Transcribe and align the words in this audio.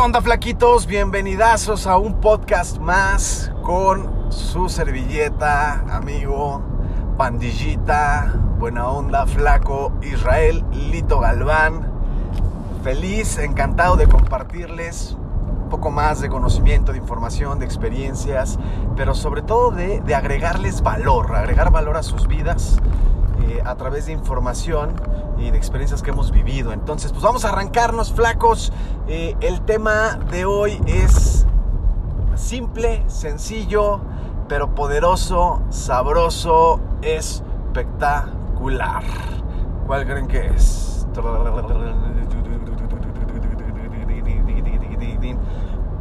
¿Qué 0.00 0.04
onda, 0.06 0.22
flaquitos? 0.22 0.86
Bienvenidazos 0.86 1.86
a 1.86 1.98
un 1.98 2.22
podcast 2.22 2.78
más 2.78 3.52
con 3.60 4.32
su 4.32 4.70
servilleta, 4.70 5.84
amigo, 5.94 6.62
pandillita, 7.18 8.32
buena 8.58 8.88
onda, 8.88 9.26
flaco, 9.26 9.92
Israel 10.00 10.64
Lito 10.72 11.20
Galván. 11.20 11.92
Feliz, 12.82 13.36
encantado 13.36 13.96
de 13.96 14.08
compartirles 14.08 15.18
un 15.64 15.68
poco 15.68 15.90
más 15.90 16.22
de 16.22 16.30
conocimiento, 16.30 16.92
de 16.92 16.98
información, 16.98 17.58
de 17.58 17.66
experiencias, 17.66 18.58
pero 18.96 19.14
sobre 19.14 19.42
todo 19.42 19.70
de, 19.70 20.00
de 20.00 20.14
agregarles 20.14 20.80
valor, 20.80 21.36
agregar 21.36 21.70
valor 21.70 21.98
a 21.98 22.02
sus 22.02 22.26
vidas 22.26 22.78
eh, 23.42 23.62
a 23.64 23.74
través 23.76 24.06
de 24.06 24.12
información 24.12 24.94
y 25.38 25.50
de 25.50 25.56
experiencias 25.56 26.02
que 26.02 26.10
hemos 26.10 26.30
vivido. 26.30 26.72
Entonces, 26.72 27.12
pues 27.12 27.22
vamos 27.22 27.44
a 27.44 27.50
arrancarnos 27.50 28.12
flacos. 28.12 28.72
Eh, 29.08 29.36
el 29.40 29.60
tema 29.62 30.18
de 30.30 30.44
hoy 30.44 30.80
es 30.86 31.46
simple, 32.34 33.04
sencillo, 33.08 34.00
pero 34.48 34.74
poderoso, 34.74 35.62
sabroso, 35.70 36.80
espectacular. 37.02 39.02
¿Cuál 39.86 40.06
creen 40.06 40.26
que 40.26 40.46
es? 40.46 41.06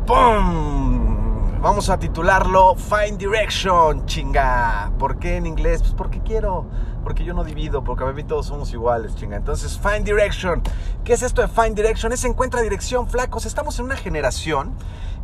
¡Pum! 0.05 0.88
Vamos 1.61 1.89
a 1.89 1.99
titularlo 1.99 2.73
Find 2.75 3.17
Direction, 3.17 4.05
chinga. 4.05 4.93
¿Por 4.97 5.19
qué 5.19 5.35
en 5.35 5.45
inglés? 5.45 5.81
Pues 5.81 5.93
porque 5.93 6.21
quiero 6.21 6.65
porque 7.03 7.25
yo 7.25 7.33
no 7.33 7.43
divido, 7.43 7.83
porque 7.83 8.05
a 8.05 8.13
mí 8.13 8.23
todos 8.23 8.45
somos 8.45 8.71
iguales, 8.71 9.13
chinga. 9.15 9.35
Entonces, 9.35 9.77
Find 9.77 10.05
Direction. 10.05 10.61
¿Qué 11.03 11.11
es 11.11 11.21
esto 11.21 11.41
de 11.41 11.49
Find 11.49 11.75
Direction? 11.75 12.13
Es 12.13 12.23
encuentra 12.23 12.61
dirección, 12.61 13.09
flacos. 13.09 13.45
Estamos 13.45 13.77
en 13.79 13.85
una 13.85 13.97
generación 13.97 14.73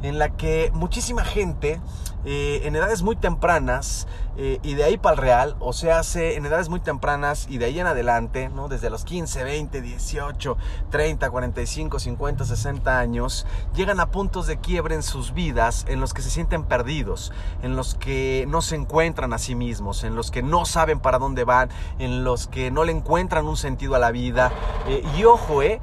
en 0.04 0.20
la 0.20 0.36
que 0.36 0.72
muchísima 0.74 1.24
gente 1.24 1.80
eh, 2.26 2.62
en 2.64 2.76
edades 2.76 3.04
muy 3.04 3.16
tempranas 3.16 4.08
eh, 4.38 4.60
y 4.64 4.74
de 4.74 4.84
ahí 4.84 4.98
para 4.98 5.16
el 5.16 5.22
real, 5.22 5.56
o 5.60 5.72
sea, 5.72 6.00
hace 6.00 6.36
en 6.36 6.46
edades 6.46 6.68
muy 6.68 6.82
tempranas 6.82 7.48
y 7.50 7.58
de 7.58 7.66
ahí 7.66 7.80
en 7.80 7.88
adelante, 7.88 8.50
¿no? 8.50 8.68
desde 8.68 8.90
los 8.90 9.06
15, 9.06 9.44
20, 9.44 9.82
18, 9.82 10.58
30, 10.90 11.30
45, 11.30 12.00
50, 12.00 12.46
60 12.46 13.00
años, 13.00 13.46
llegan 13.76 14.02
a 14.02 14.12
puntos 14.12 14.48
de 14.48 14.58
quiebre 14.58 14.96
en 14.96 15.04
sus 15.04 15.34
vidas 15.34 15.86
en 15.88 16.02
los 16.02 16.14
que 16.14 16.22
se 16.22 16.30
sienten 16.30 16.64
perdidos, 16.64 17.32
en 17.62 17.78
los 17.78 17.96
que 17.96 18.46
no 18.50 18.62
se 18.62 18.76
encuentran 18.76 19.32
a 19.32 19.38
sí 19.38 19.56
mismos, 19.56 20.04
en 20.04 20.16
los 20.16 20.32
que 20.32 20.44
no 20.44 20.66
saben 20.66 21.00
para 21.00 21.18
dónde 21.18 21.46
van, 21.46 21.70
en 22.00 22.24
los 22.26 22.48
que 22.48 22.72
no 22.72 22.84
le 22.84 22.92
encuentran 22.92 23.46
un 23.46 23.58
sentido 23.58 23.96
a 23.96 24.00
la 24.00 24.12
vida. 24.12 24.52
Eh, 24.88 25.04
y 25.18 25.24
ojo, 25.24 25.62
eh, 25.62 25.80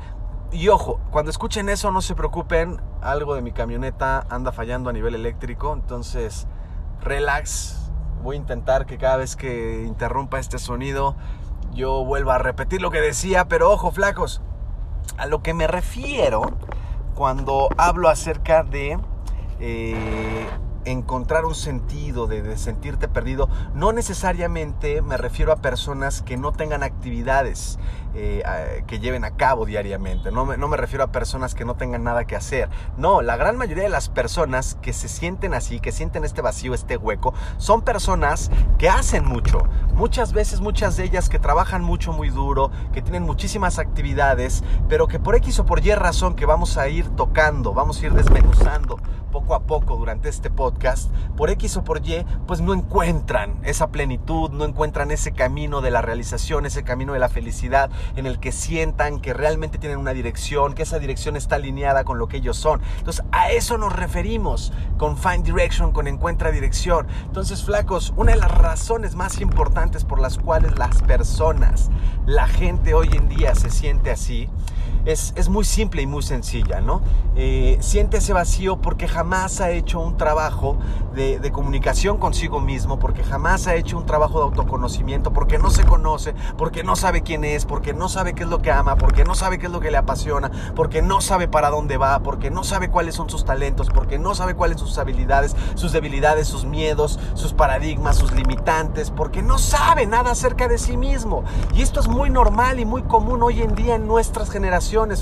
y 0.53 0.69
ojo, 0.69 1.01
cuando 1.11 1.31
escuchen 1.31 1.69
eso 1.69 1.91
no 1.91 2.03
se 2.03 2.15
preocupen, 2.15 2.81
algo 3.01 3.35
de 3.35 3.43
mi 3.43 3.53
camioneta 3.53 4.27
anda 4.29 4.53
fallando 4.53 4.91
a 4.91 4.93
nivel 4.93 5.15
eléctrico, 5.15 5.73
entonces 5.73 6.47
relax, 7.01 7.91
voy 8.23 8.37
a 8.37 8.39
intentar 8.39 8.87
que 8.87 8.99
cada 8.99 9.17
vez 9.17 9.35
que 9.35 9.83
interrumpa 9.85 10.39
este 10.39 10.59
sonido 10.59 11.17
yo 11.73 12.05
vuelva 12.05 12.35
a 12.35 12.39
repetir 12.39 12.83
lo 12.83 12.91
que 12.91 13.01
decía, 13.01 13.49
pero 13.49 13.71
ojo 13.71 13.91
flacos, 13.93 14.43
a 15.17 15.27
lo 15.27 15.43
que 15.43 15.55
me 15.55 15.67
refiero 15.67 16.43
cuando 17.15 17.69
hablo 17.79 18.09
acerca 18.09 18.63
de... 18.63 18.99
Eh, 19.59 20.47
encontrar 20.85 21.45
un 21.45 21.55
sentido, 21.55 22.27
de, 22.27 22.57
sentirte 22.57 23.09
perdido, 23.09 23.49
no 23.75 23.93
necesariamente 23.93 25.03
me 25.03 25.17
refiero 25.17 25.53
a 25.53 25.57
personas 25.57 26.23
que 26.23 26.37
no 26.37 26.53
tengan 26.53 26.83
actividades 26.83 27.79
eh, 28.15 28.43
que 28.87 28.99
lleven 28.99 29.25
a 29.25 29.37
cabo 29.37 29.65
diariamente, 29.65 30.31
no 30.31 30.45
me, 30.45 30.57
no 30.57 30.69
me 30.69 30.77
refiero 30.77 31.05
a 31.05 31.13
personas 31.13 31.55
que 31.55 31.65
no 31.65 31.77
tengan 31.77 32.05
nada 32.05 32.27
que 32.27 32.37
hacer, 32.37 32.69
no, 32.97 33.23
la 33.23 33.37
gran 33.37 33.57
mayoría 33.57 33.85
de 33.85 33.89
las 33.89 34.09
personas 34.09 34.77
que 34.83 34.93
se 34.93 35.09
sienten 35.09 35.55
así, 35.55 35.81
que 35.81 35.93
sienten 35.93 36.25
este 36.25 36.43
vacío, 36.43 36.75
este 36.75 36.97
hueco, 36.97 37.33
son 37.57 37.83
personas 37.83 38.51
que 38.79 38.89
hacen 38.89 39.25
mucho, 39.25 39.67
muchas 39.95 40.33
veces 40.33 40.61
muchas 40.61 40.97
de 40.97 41.05
ellas 41.05 41.29
que 41.29 41.39
trabajan 41.39 41.83
mucho, 41.83 42.13
muy 42.13 42.29
duro, 42.29 42.71
que 42.93 43.03
tienen 43.03 43.23
muchísimas 43.23 43.79
actividades, 43.79 44.63
pero 44.89 45.09
que 45.09 45.19
por 45.19 45.35
X 45.37 45.61
o 45.61 45.65
por 45.65 45.85
Y 45.85 45.95
razón 45.95 46.35
que 46.35 46.45
vamos 46.45 46.77
a 46.77 46.89
ir 46.89 47.09
tocando, 47.17 47.73
vamos 47.73 48.03
a 48.03 48.07
ir 48.07 48.13
desmenuzando 48.13 48.99
poco 49.33 49.52
poco 49.67 49.97
durante 49.97 50.29
este 50.29 50.51
podcast, 50.51 51.11
por 51.37 51.51
X 51.51 51.77
o 51.77 51.85
por 51.85 52.07
Y, 52.07 52.25
pues 52.47 52.61
no 52.61 52.75
encuentran 52.75 53.59
esa 53.65 53.89
plenitud, 53.91 54.51
no 54.51 54.65
encuentran 54.65 55.11
ese 55.11 55.33
camino 55.33 55.81
de 55.81 55.91
la 55.91 56.03
realización, 56.03 56.67
ese 56.67 56.83
camino 56.83 57.13
de 57.13 57.19
la 57.19 57.29
felicidad, 57.29 57.91
en 58.17 58.27
el 58.27 58.39
que 58.39 58.53
sientan 58.53 59.21
que 59.21 59.35
realmente 59.35 59.79
tienen 59.79 59.99
una 59.99 60.13
dirección, 60.13 60.75
que 60.75 60.83
esa 60.83 60.99
dirección 60.99 61.37
está 61.37 61.57
alineada 61.57 62.05
con 62.05 62.19
lo 62.19 62.29
que 62.29 62.39
ellos 62.39 62.57
son. 62.57 62.81
Entonces, 62.99 63.25
a 63.33 63.51
eso 63.51 63.79
nos 63.79 63.93
referimos 63.93 64.73
con 64.99 65.17
Find 65.17 65.45
Direction, 65.45 65.93
con 65.93 66.07
Encuentra 66.07 66.51
Dirección. 66.51 67.07
Entonces, 67.25 67.65
flacos, 67.65 68.13
una 68.17 68.33
de 68.33 68.39
las 68.39 68.51
razones 68.51 69.15
más 69.15 69.41
importantes 69.41 70.05
por 70.05 70.21
las 70.21 70.39
cuales 70.39 70.79
las 70.79 71.03
personas, 71.03 71.91
la 72.27 72.47
gente 72.47 72.95
hoy 72.95 73.09
en 73.13 73.29
día 73.29 73.55
se 73.55 73.71
siente 73.71 74.11
así, 74.11 74.49
es, 75.05 75.49
muy 75.49 75.65
simple 75.65 76.03
y 76.03 76.07
muy 76.07 76.23
sencilla, 76.23 76.81
¿no? 76.81 77.03
Eh, 77.35 77.79
siente 77.81 78.19
ese 78.19 78.33
vacío 78.33 78.77
porque 78.77 79.09
jamás 79.09 79.61
ha 79.61 79.71
hecho 79.71 80.01
un 80.01 80.17
trabajo 80.17 80.77
de, 81.15 81.39
de, 81.39 81.51
comunicación 81.51 82.19
consigo 82.19 82.61
mismo, 82.61 82.99
porque 82.99 83.25
jamás 83.25 83.67
ha 83.67 83.75
hecho 83.75 83.99
un 83.99 84.07
trabajo 84.07 84.39
de 84.39 84.45
autoconocimiento, 84.45 85.33
porque 85.33 85.59
no 85.59 85.71
se 85.71 85.85
conoce, 85.85 86.35
porque 86.57 86.85
no 86.85 86.97
sabe 86.97 87.23
quién 87.23 87.45
es, 87.45 87.65
porque 87.65 87.95
no 87.95 88.09
sabe 88.09 88.35
qué 88.35 88.45
es 88.45 88.49
lo 88.49 88.63
que 88.63 88.71
ama, 88.71 88.97
porque 88.97 89.25
no 89.25 89.35
sabe 89.35 89.59
qué 89.59 89.67
es 89.67 89.73
lo 89.73 89.81
que 89.81 89.91
le 89.91 89.97
apasiona, 89.97 90.51
porque 90.75 91.03
no 91.03 91.21
sabe 91.21 91.49
para 91.49 91.71
dónde 91.71 91.97
va, 91.97 92.21
porque 92.21 92.51
no 92.51 92.65
sabe 92.65 92.89
cuáles 92.89 93.15
son 93.15 93.29
sus 93.29 93.45
talentos, 93.45 93.89
porque 93.91 94.19
no 94.19 94.35
sabe 94.35 94.55
cuáles 94.55 94.79
son 94.79 94.89
sus 94.89 94.99
habilidades, 94.99 95.57
sus 95.75 95.93
debilidades, 95.93 96.49
sus 96.49 96.65
miedos, 96.65 97.19
sus 97.35 97.53
paradigmas, 97.53 98.17
sus 98.17 98.33
limitantes, 98.33 99.11
porque 99.11 99.43
no 99.43 99.59
sabe 99.59 100.07
nada 100.07 100.31
acerca 100.33 100.69
de 100.69 100.79
sí 100.79 100.97
mismo. 100.97 101.45
Y 101.75 101.83
esto 101.83 102.01
es 102.01 102.09
muy 102.09 102.31
normal 102.31 102.79
y 102.79 102.85
muy 102.85 103.03
común 103.03 103.43
hoy 103.43 103.63
en 103.63 103.75
día 103.75 103.97
en 103.97 104.07
nuestras 104.07 104.51
generaciones 104.51 104.72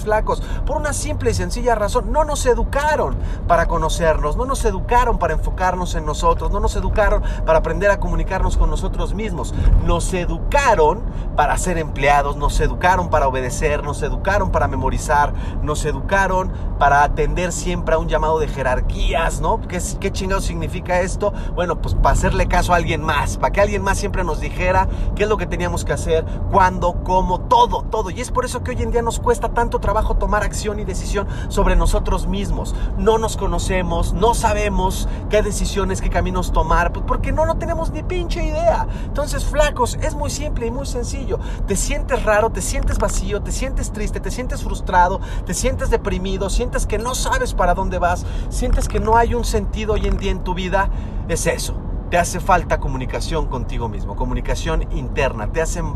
flacos, 0.03 0.43
por 0.65 0.77
una 0.77 0.93
simple 0.93 1.31
y 1.31 1.35
sencilla 1.35 1.75
razón. 1.75 2.13
No 2.13 2.25
nos 2.25 2.47
educaron 2.47 3.17
para 3.49 3.67
conocernos, 3.67 4.37
no 4.37 4.45
nos 4.45 4.65
educaron 4.65 5.19
para 5.19 5.35
enfocarnos 5.35 5.95
en 5.95 6.07
nosotros, 6.07 6.51
no 6.51 6.61
nos 6.61 6.77
educaron 6.77 7.23
para 7.45 7.59
aprender 7.59 7.91
a 7.91 7.99
comunicarnos 7.99 8.57
con 8.57 8.71
nosotros 8.71 9.15
mismos. 9.15 9.55
Nos 9.85 10.13
educaron 10.15 11.03
para 11.37 11.57
ser 11.59 11.79
empleados, 11.79 12.37
nos 12.37 12.61
educaron 12.61 13.11
para 13.11 13.27
obedecer, 13.27 13.83
nos 13.83 14.03
educaron 14.03 14.51
para 14.51 14.69
memorizar, 14.69 15.33
nos 15.63 15.85
educaron 15.85 16.53
para 16.79 17.03
atender 17.03 17.53
siempre 17.53 17.95
a 17.95 17.99
un 17.99 18.09
llamado 18.09 18.39
de 18.39 18.49
jerarquías, 18.49 19.41
¿no? 19.41 19.61
¿Qué, 19.63 19.81
qué 19.99 20.13
chingado 20.13 20.41
significa 20.41 21.01
esto? 21.01 21.33
Bueno, 21.55 21.81
pues 21.81 21.95
para 21.95 22.13
hacerle 22.13 22.47
caso 22.47 22.73
a 22.73 22.77
alguien 22.77 23.03
más, 23.03 23.37
para 23.37 23.53
que 23.53 23.61
alguien 23.61 23.83
más 23.83 23.99
siempre 23.99 24.25
nos 24.25 24.41
dijera 24.41 24.89
qué 25.15 25.25
es 25.25 25.29
lo 25.29 25.37
que 25.37 25.47
teníamos 25.47 25.85
que 25.85 25.93
hacer, 25.93 26.25
cuándo, 26.51 27.03
cómo, 27.05 27.41
todo, 27.41 27.83
todo. 27.83 28.11
Y 28.11 28.21
es 28.21 28.31
por 28.31 28.45
eso 28.45 28.63
que 28.63 28.73
hoy 28.73 28.83
en 28.83 28.91
día 28.91 29.03
nos 29.03 29.19
cuesta 29.19 29.40
tanto 29.49 29.79
trabajo 29.81 30.17
tomar 30.17 30.45
acción 30.45 30.79
y 30.79 30.85
decisión 30.85 31.27
sobre 31.49 31.75
nosotros 31.75 32.27
mismos. 32.27 32.75
No 32.99 33.19
nos 33.19 33.37
conocemos, 33.37 34.13
no 34.13 34.35
sabemos 34.35 35.09
qué 35.31 35.43
decisiones, 35.43 36.01
qué 36.01 36.11
caminos 36.11 36.53
tomar, 36.53 36.93
pues 36.93 37.05
porque 37.07 37.33
no, 37.33 37.47
no 37.47 37.57
tenemos 37.57 37.91
ni 37.91 38.03
pinche 38.03 38.45
idea. 38.45 38.87
Entonces, 39.05 39.45
flacos, 39.45 39.99
es 40.03 40.15
muy 40.15 40.31
simple 40.31 40.67
y 40.67 40.71
muy 40.71 40.87
sencillo. 40.87 41.41
Te 41.67 41.77
sientes 41.77 42.23
raro, 42.25 42.51
te 42.51 42.61
sientes 42.61 42.99
vacío, 42.99 43.43
te 43.43 43.51
sientes 43.51 43.93
triste, 43.93 44.21
te 44.21 44.31
sientes 44.31 44.63
frustrado, 44.63 45.21
te 45.47 45.55
sientes 45.55 45.91
deprimido, 45.91 46.51
sientes 46.51 46.87
que 46.87 46.99
no 46.99 47.15
sabes 47.15 47.55
para 47.55 47.75
dónde 47.75 47.99
vas, 47.99 48.27
sientes 48.51 48.89
que 48.89 49.01
no 49.01 49.17
hay 49.17 49.35
un 49.35 49.45
sentido 49.45 49.95
hoy 49.95 50.07
en 50.07 50.17
día 50.19 50.31
en 50.31 50.45
tu 50.45 50.55
vida. 50.55 50.91
Es 51.29 51.47
eso. 51.47 51.75
Te 52.11 52.19
hace 52.19 52.41
falta 52.41 52.81
comunicación 52.81 53.47
contigo 53.47 53.89
mismo, 53.89 54.17
comunicación 54.17 54.91
interna. 54.93 55.53
Te 55.53 55.63
hacen 55.63 55.95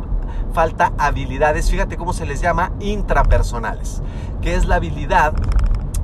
falta 0.52 0.92
habilidades, 0.98 1.70
fíjate 1.70 1.96
cómo 1.96 2.12
se 2.12 2.26
les 2.26 2.40
llama, 2.40 2.72
intrapersonales, 2.80 4.02
que 4.40 4.54
es 4.54 4.66
la 4.66 4.76
habilidad 4.76 5.34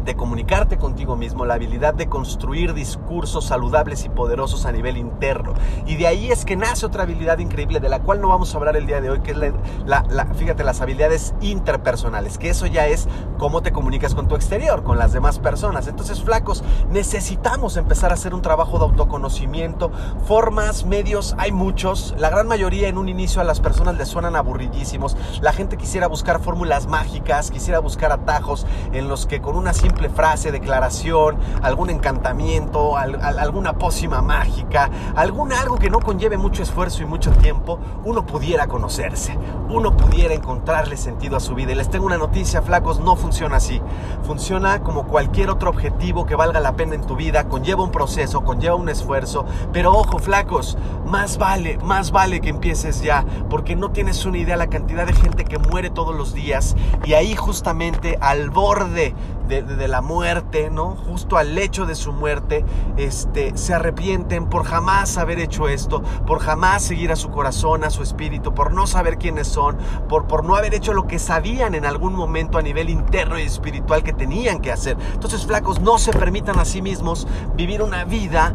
de 0.05 0.14
comunicarte 0.17 0.79
contigo 0.79 1.17
mismo, 1.17 1.44
la 1.44 1.55
habilidad 1.55 1.94
de 1.94 2.08
construir 2.08 2.75
discursos 2.75 3.47
saludables 3.47 4.05
y 4.05 4.08
poderosos 4.08 4.67
a 4.67 4.73
nivel 4.73 4.97
interno. 4.97 5.55
Y 5.87 5.97
de 5.97 6.06
ahí 6.06 6.31
es 6.31 6.44
que 6.44 6.56
nace 6.56 6.87
otra 6.87 7.02
habilidad 7.02 7.38
increíble 7.38 7.81
de 7.81 7.88
la 7.88 8.00
cual 8.00 8.20
no 8.20 8.29
vamos 8.29 8.55
a 8.55 8.58
hablar 8.58 8.76
el 8.76 8.87
día 8.87 9.00
de 9.00 9.11
hoy, 9.11 9.20
que 9.20 9.32
es 9.32 9.37
la, 9.37 10.26
fíjate, 10.35 10.64
las 10.64 10.81
habilidades 10.81 11.35
interpersonales, 11.41 12.38
que 12.38 12.50
eso 12.50 12.67
ya 12.67 12.87
es 12.87 13.08
cómo 13.38 13.62
te 13.62 13.73
comunicas 13.73 14.14
con 14.14 14.29
tu 14.29 14.37
exterior, 14.37 14.82
con 14.82 14.99
las 14.99 15.12
demás 15.12 15.38
personas. 15.38 15.87
Entonces, 15.87 16.23
flacos, 16.23 16.64
necesitamos 16.91 17.76
empezar 17.76 18.11
a 18.11 18.14
hacer 18.14 18.35
un 18.35 18.43
trabajo 18.43 18.79
de 18.79 18.85
autoconocimiento, 18.85 19.91
formas, 20.26 20.85
medios, 20.85 21.35
hay 21.38 21.53
muchos, 21.53 22.14
la 22.19 22.31
gran 22.31 22.46
mayoría 22.46 22.88
en 22.88 22.99
un 22.99 23.08
inicio 23.08 23.41
a 23.41 23.44
las 23.44 23.61
personas 23.61 23.96
les 23.96 24.08
suenan 24.08 24.37
aburridísimos, 24.37 25.17
la 25.41 25.53
gente 25.53 25.76
quisiera 25.76 26.06
buscar 26.06 26.41
fórmulas 26.41 26.87
mágicas, 26.87 27.50
quisiera 27.50 27.79
buscar 27.79 28.12
atajos 28.12 28.67
en 28.93 29.08
los 29.08 29.26
que 29.26 29.41
con 29.41 29.56
una 29.56 29.73
simple 29.73 29.89
simple 29.90 30.08
frase, 30.08 30.52
declaración, 30.52 31.37
algún 31.62 31.90
encantamiento, 31.90 32.96
alguna 32.96 33.72
pócima 33.72 34.22
mágica, 34.22 34.88
algún 35.16 35.52
algo 35.52 35.78
que 35.78 35.90
no 35.90 35.98
conlleve 35.98 36.38
mucho 36.38 36.62
esfuerzo 36.62 37.02
y 37.02 37.06
mucho 37.06 37.32
tiempo, 37.32 37.81
uno 38.04 38.25
pudiera 38.25 38.69
conocerse, 38.69 39.37
uno 39.69 39.96
pudiera 39.96 40.32
encontrarle 40.32 40.96
sentido 40.96 41.37
a 41.37 41.40
su 41.40 41.56
vida. 41.56 41.72
Y 41.72 41.75
les 41.75 41.90
tengo 41.90 42.06
una 42.06 42.19
noticia, 42.19 42.62
flacos, 42.62 43.00
no 43.00 43.16
funciona 43.16 43.56
así. 43.56 43.82
Funciona 44.22 44.81
como 44.84 45.08
cualquier 45.08 45.50
otro 45.50 45.70
objetivo 45.70 46.25
que 46.25 46.36
valga 46.36 46.60
la 46.60 46.76
pena 46.76 46.94
en 46.94 47.04
tu 47.04 47.16
vida, 47.16 47.48
conlleva 47.48 47.82
un 47.82 47.90
proceso, 47.90 48.44
conlleva 48.44 48.76
un 48.76 48.90
esfuerzo, 48.90 49.44
pero 49.72 49.93
ojo, 49.93 50.20
flacos, 50.20 50.78
más 51.04 51.36
vale, 51.36 51.78
más 51.78 52.12
vale 52.12 52.40
que 52.40 52.50
empieces 52.50 53.02
ya, 53.02 53.25
porque 53.48 53.75
no 53.75 53.90
tienes 53.90 54.25
una 54.25 54.38
idea 54.38 54.56
la 54.56 54.69
cantidad 54.69 55.04
de 55.04 55.14
gente 55.14 55.44
que 55.44 55.58
muere 55.58 55.90
todos 55.90 56.14
los 56.14 56.32
días 56.32 56.76
y 57.04 57.14
ahí 57.14 57.34
justamente 57.34 58.19
al 58.20 58.50
borde 58.50 59.14
de, 59.58 59.80
la 59.88 60.00
muerte, 60.00 60.71
¿no? 60.71 60.97
Justo 60.97 61.37
al 61.37 61.55
lecho 61.55 61.87
de 61.87 61.94
su 61.94 62.12
muerte, 62.12 62.65
este, 62.97 63.56
se 63.56 63.75
arrepienten 63.75 64.47
por 64.47 64.65
jamás 64.65 65.17
haber 65.19 65.38
hecho 65.38 65.69
esto, 65.69 66.03
por 66.27 66.41
jamás 66.41 66.82
seguir 66.82 67.11
a 67.12 67.17
su 67.17 67.31
corazón, 67.31 67.85
a 67.85 67.91
su 67.91 68.03
espíritu, 68.03 68.55
por 68.55 68.73
no 68.73 68.87
saber 68.87 69.19
quiénes 69.19 69.49
son, 69.49 69.79
por, 70.09 70.27
por 70.27 70.44
no 70.44 70.56
haber 70.56 70.75
hecho 70.75 70.93
lo 70.93 71.06
que 71.06 71.19
sabían 71.19 71.75
en 71.75 71.87
algún 71.87 72.15
momento 72.15 72.59
a 72.59 72.62
nivel 72.62 72.91
interno 72.91 73.38
y 73.38 73.43
espiritual 73.43 74.03
que 74.03 74.12
tenían 74.12 74.61
que 74.61 74.73
hacer. 74.73 74.97
Entonces, 75.15 75.47
flacos, 75.47 75.81
no 75.81 75.99
se 75.99 76.12
permitan 76.12 76.59
a 76.59 76.65
sí 76.65 76.82
mismos 76.82 77.27
vivir 77.55 77.82
una 77.82 78.05
vida 78.05 78.55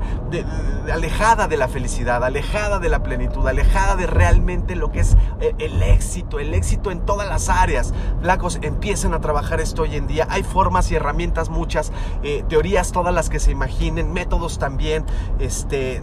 alejada 0.92 1.48
de 1.48 1.58
la 1.58 1.68
felicidad, 1.68 2.24
alejada 2.24 2.80
de 2.80 2.90
la 2.90 3.04
plenitud, 3.04 3.48
alejada 3.48 3.96
de 3.96 4.08
realmente 4.08 4.76
lo 4.76 4.92
que 4.92 5.00
es 5.00 5.18
el, 5.40 5.48
eh, 5.48 5.56
el 5.60 5.82
éxito, 5.82 6.40
el 6.40 6.54
éxito 6.54 6.92
en 6.92 7.06
todas 7.06 7.28
las 7.28 7.50
áreas. 7.50 7.94
Flacos, 8.22 8.60
empiecen 8.62 9.14
a 9.14 9.22
trabajar 9.22 9.60
esto 9.60 9.84
hoy 9.84 9.96
en 9.96 10.08
día. 10.08 10.28
Hay 10.30 10.44
formas 10.44 10.92
y 10.92 10.96
herramientas 10.96 11.15
muchas, 11.50 11.92
eh, 12.24 12.44
teorías 12.48 12.92
todas 12.92 13.14
las 13.14 13.30
que 13.30 13.40
se 13.40 13.52
imaginen, 13.52 14.14
métodos 14.14 14.60
también, 14.60 15.06
este, 15.40 16.02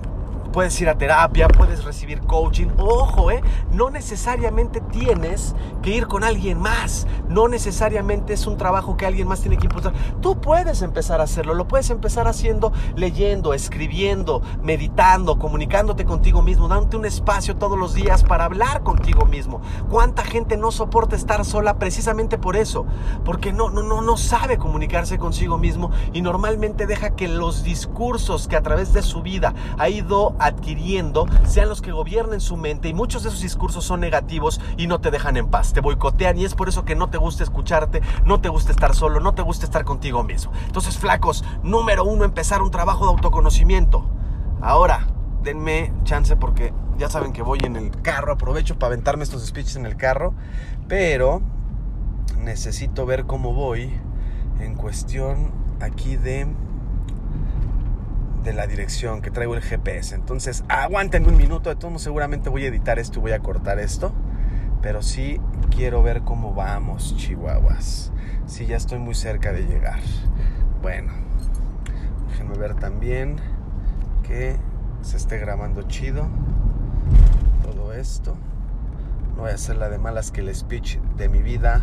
puedes 0.53 0.79
ir 0.81 0.89
a 0.89 0.97
terapia, 0.97 1.49
puedes 1.49 1.85
recibir 1.85 2.21
coaching. 2.21 2.69
Ojo, 2.79 3.31
¿eh? 3.31 3.43
no 3.73 3.91
necesariamente 3.91 4.81
tienes 4.81 5.55
que 5.83 5.91
ir 5.91 6.07
con 6.07 6.23
alguien 6.23 6.61
más, 6.61 7.07
no 7.29 7.49
necesariamente 7.49 8.35
es 8.35 8.47
un 8.47 8.57
trabajo 8.57 8.97
que 8.97 9.07
alguien 9.07 9.27
más 9.27 9.41
tiene 9.41 9.57
que 9.57 9.67
impulsar. 9.67 9.93
Tú 10.21 10.41
puedes 10.41 10.83
empezar 10.83 11.21
a 11.21 11.25
hacerlo, 11.25 11.55
lo 11.55 11.67
puedes 11.67 11.91
empezar 11.91 12.29
haciendo 12.29 12.73
leyendo, 12.95 13.55
escribiendo, 13.55 14.43
meditando, 14.63 15.39
comunicándote 15.39 16.05
contigo 16.05 16.43
mismo, 16.43 16.69
dándote 16.69 16.97
un 16.97 17.07
espacio 17.07 17.57
todos 17.57 17.79
los 17.79 17.95
días 17.95 18.23
para 18.23 18.45
hablar 18.45 18.83
contigo 18.83 19.25
mismo. 19.25 19.61
¿Cuánta 19.91 20.23
gente 20.25 20.57
no 20.57 20.71
soporta 20.71 21.17
estar 21.17 21.45
sola 21.45 21.79
precisamente 21.79 22.39
por 22.39 22.57
eso? 22.57 22.87
Porque 23.25 23.53
no, 23.53 23.71
no, 23.71 23.83
no, 23.83 24.03
no 24.03 24.17
sabe 24.17 24.59
comunicarse 24.59 25.19
consigo 25.19 25.59
mismo 25.59 25.91
y 26.13 26.23
normalmente 26.23 26.87
deja 26.87 27.11
que 27.11 27.29
los 27.29 27.63
discursos 27.63 28.49
que 28.49 28.57
a 28.57 28.63
través 28.63 28.93
de 28.93 29.03
su 29.03 29.23
vida 29.23 29.55
ha 29.79 29.89
ido 29.89 30.35
adquiriendo 30.43 31.27
sean 31.45 31.69
los 31.69 31.83
que 31.83 31.93
gobiernen 31.93 32.41
su 32.41 32.57
mente 32.57 32.89
y 32.89 32.95
muchos 32.95 33.23
de 33.23 33.29
esos 33.29 33.41
discursos 33.41 33.85
son 33.85 34.01
negativos 34.01 34.61
y 34.77 34.87
no 34.87 35.01
te 35.01 35.11
dejan 35.11 35.37
en 35.37 35.49
paz, 35.49 35.73
te 35.73 35.81
boicotean 35.81 36.39
y 36.39 36.45
es 36.45 36.55
por 36.55 36.69
eso 36.69 36.85
que 36.85 36.95
no 36.95 37.11
te 37.11 37.19
gusta 37.19 37.43
escucharte, 37.43 38.03
no 38.25 38.41
te 38.41 38.49
gusta 38.49 38.73
estar 38.73 38.95
solo, 38.95 39.21
no 39.21 39.35
te 39.35 39.43
gusta 39.43 39.65
estar 39.65 39.85
contigo 39.85 40.23
mismo. 40.25 40.53
Entonces, 40.67 40.99
flacos, 40.99 41.45
número 41.63 42.05
uno, 42.05 42.25
empezar 42.25 42.63
un 42.63 42.71
trabajo 42.71 43.05
de 43.05 43.13
autoconocimiento. 43.13 44.05
Ahora, 44.61 45.07
denme 45.43 45.93
chance 46.05 46.37
porque 46.37 46.73
ya 46.99 47.09
saben 47.09 47.33
que 47.33 47.43
voy 47.43 47.61
en 47.65 47.77
el 47.77 47.91
carro, 48.03 48.33
aprovecho 48.33 48.79
para 48.79 48.93
aventarme 48.93 49.25
estos 49.25 49.47
speeches 49.47 49.77
en 49.77 49.87
el 49.87 49.97
carro, 49.97 50.35
pero 50.89 51.43
necesito 52.39 53.07
ver 53.07 53.27
cómo 53.27 53.53
voy 53.53 53.93
en 54.61 54.75
cuestión 54.75 55.53
aquí 55.81 56.17
de 56.17 56.47
de 58.43 58.53
la 58.53 58.67
dirección 58.67 59.23
que 59.23 59.31
traigo 59.31 59.55
el 59.55 59.63
GPS. 59.63 60.15
Entonces, 60.15 60.65
aguanten 60.69 61.27
un 61.27 61.37
minuto. 61.37 61.71
De 61.71 61.77
todos 61.77 62.03
seguramente 62.03 62.49
voy 62.49 62.65
a 62.65 62.69
editar 62.69 62.99
esto 62.99 63.19
y 63.19 63.23
voy 63.23 63.33
a 63.33 63.41
cortar 63.41 63.79
esto. 63.79 64.13
Pero 64.81 65.03
sí 65.03 65.41
quiero 65.71 66.03
ver 66.03 66.23
cómo 66.23 66.55
vamos, 66.55 67.15
chihuahuas. 67.17 68.13
Sí, 68.47 68.67
ya 68.67 68.77
estoy 68.77 68.99
muy 68.99 69.15
cerca 69.15 69.53
de 69.53 69.63
llegar. 69.63 70.01
Bueno, 70.83 71.13
déjenme 72.29 72.57
ver 72.59 72.75
también 72.75 73.37
que 74.27 74.57
se 75.03 75.17
esté 75.17 75.39
grabando 75.39 75.83
chido 75.83 76.29
todo 77.63 77.93
esto. 77.93 78.37
No 79.37 79.43
voy 79.43 79.53
a 79.53 79.55
hacer 79.55 79.77
la 79.77 79.89
de 79.89 79.99
malas 79.99 80.31
que 80.31 80.41
el 80.41 80.55
speech 80.55 80.99
de 81.17 81.29
mi 81.29 81.43
vida 81.43 81.83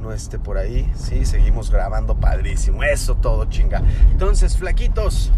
no 0.00 0.12
esté 0.12 0.38
por 0.38 0.56
ahí. 0.56 0.90
Sí, 0.94 1.26
seguimos 1.26 1.70
grabando 1.70 2.16
padrísimo. 2.16 2.82
Eso 2.82 3.16
todo, 3.16 3.44
chinga. 3.44 3.82
Entonces, 4.10 4.56
flaquitos. 4.56 5.30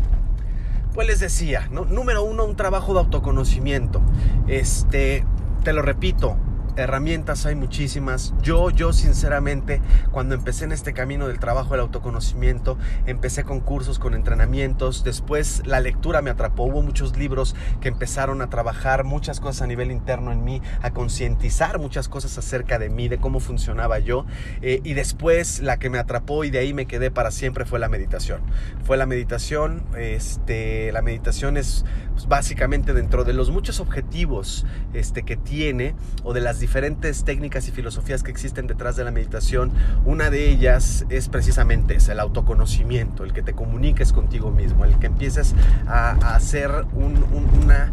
Pues 0.95 1.07
les 1.07 1.21
decía, 1.21 1.69
número 1.71 2.23
uno, 2.23 2.45
un 2.45 2.55
trabajo 2.55 2.93
de 2.93 3.01
autoconocimiento. 3.01 4.03
Este, 4.47 5.25
te 5.65 5.73
lo 5.73 5.81
repito, 5.81 6.37
herramientas 6.77 7.47
hay 7.47 7.55
muchísimas. 7.55 8.35
Yo, 8.43 8.71
yo 8.71 8.93
sinceramente, 8.93 9.81
cuando 10.11 10.35
empecé 10.35 10.65
en 10.65 10.73
este 10.73 10.93
camino 10.93 11.29
del 11.29 11.39
trabajo 11.39 11.71
del 11.71 11.81
autoconocimiento, 11.81 12.79
empecé 13.07 13.45
con 13.45 13.61
cursos, 13.61 13.99
con 13.99 14.15
entrenamientos. 14.15 15.05
Después 15.05 15.63
la 15.67 15.81
lectura 15.81 16.23
me 16.23 16.31
atrapó. 16.31 16.65
Hubo 16.65 16.83
muchos 16.83 17.17
libros 17.17 17.55
que 17.81 17.89
empezaron 17.89 18.43
a 18.43 18.51
trabajar 18.51 19.05
muchas 19.05 19.41
cosas 19.41 19.63
a 19.63 19.67
nivel 19.67 19.91
interno 19.91 20.33
en 20.33 20.45
mí, 20.45 20.63
a 20.83 20.93
concientizar 20.93 21.79
muchas 21.79 22.09
cosas 22.09 22.37
acerca 22.39 22.79
de 22.79 22.89
mí, 22.89 23.09
de 23.09 23.19
cómo 23.19 23.41
funcionaba 23.41 23.99
yo. 23.99 24.25
Eh, 24.63 24.81
y 24.85 24.95
después 24.95 25.61
la 25.61 25.79
que 25.79 25.91
me 25.91 25.99
atrapó 25.99 26.45
y 26.45 26.51
de 26.51 26.59
ahí 26.59 26.75
me 26.75 26.87
quedé 26.87 27.11
para 27.11 27.31
siempre 27.31 27.65
fue 27.65 27.79
la 27.79 27.89
meditación. 27.89 28.41
Fue 28.85 28.97
la 28.97 29.07
meditación. 29.07 29.83
Este, 29.97 30.93
la 30.93 31.03
meditación 31.03 31.57
es 31.57 31.85
pues, 32.13 32.27
básicamente 32.27 32.93
dentro 32.93 33.25
de 33.25 33.33
los 33.33 33.51
muchos 33.51 33.81
objetivos 33.81 34.65
este, 34.95 35.23
que 35.23 35.37
tiene 35.37 35.95
o 36.23 36.33
de 36.33 36.41
las 36.41 36.61
diferentes 36.63 37.25
técnicas 37.25 37.67
y 37.69 37.73
filosofías 37.73 38.23
que 38.23 38.31
existen 38.31 38.69
detrás 38.69 38.95
de 38.97 39.05
la 39.05 39.11
meditación, 39.11 39.73
una 40.05 40.31
de 40.31 40.49
ellas 40.49 41.05
es 41.11 41.29
precisamente 41.29 41.99
el 42.09 42.21
autoconocimiento, 42.21 43.25
el 43.25 43.33
que 43.33 43.43
te 43.43 43.53
comuniques 43.53 44.13
contigo 44.13 44.51
mismo, 44.51 44.85
el 44.85 44.99
que 44.99 45.07
empieces 45.07 45.55
a, 45.87 46.11
hacer 46.35 46.71
una, 46.95 47.91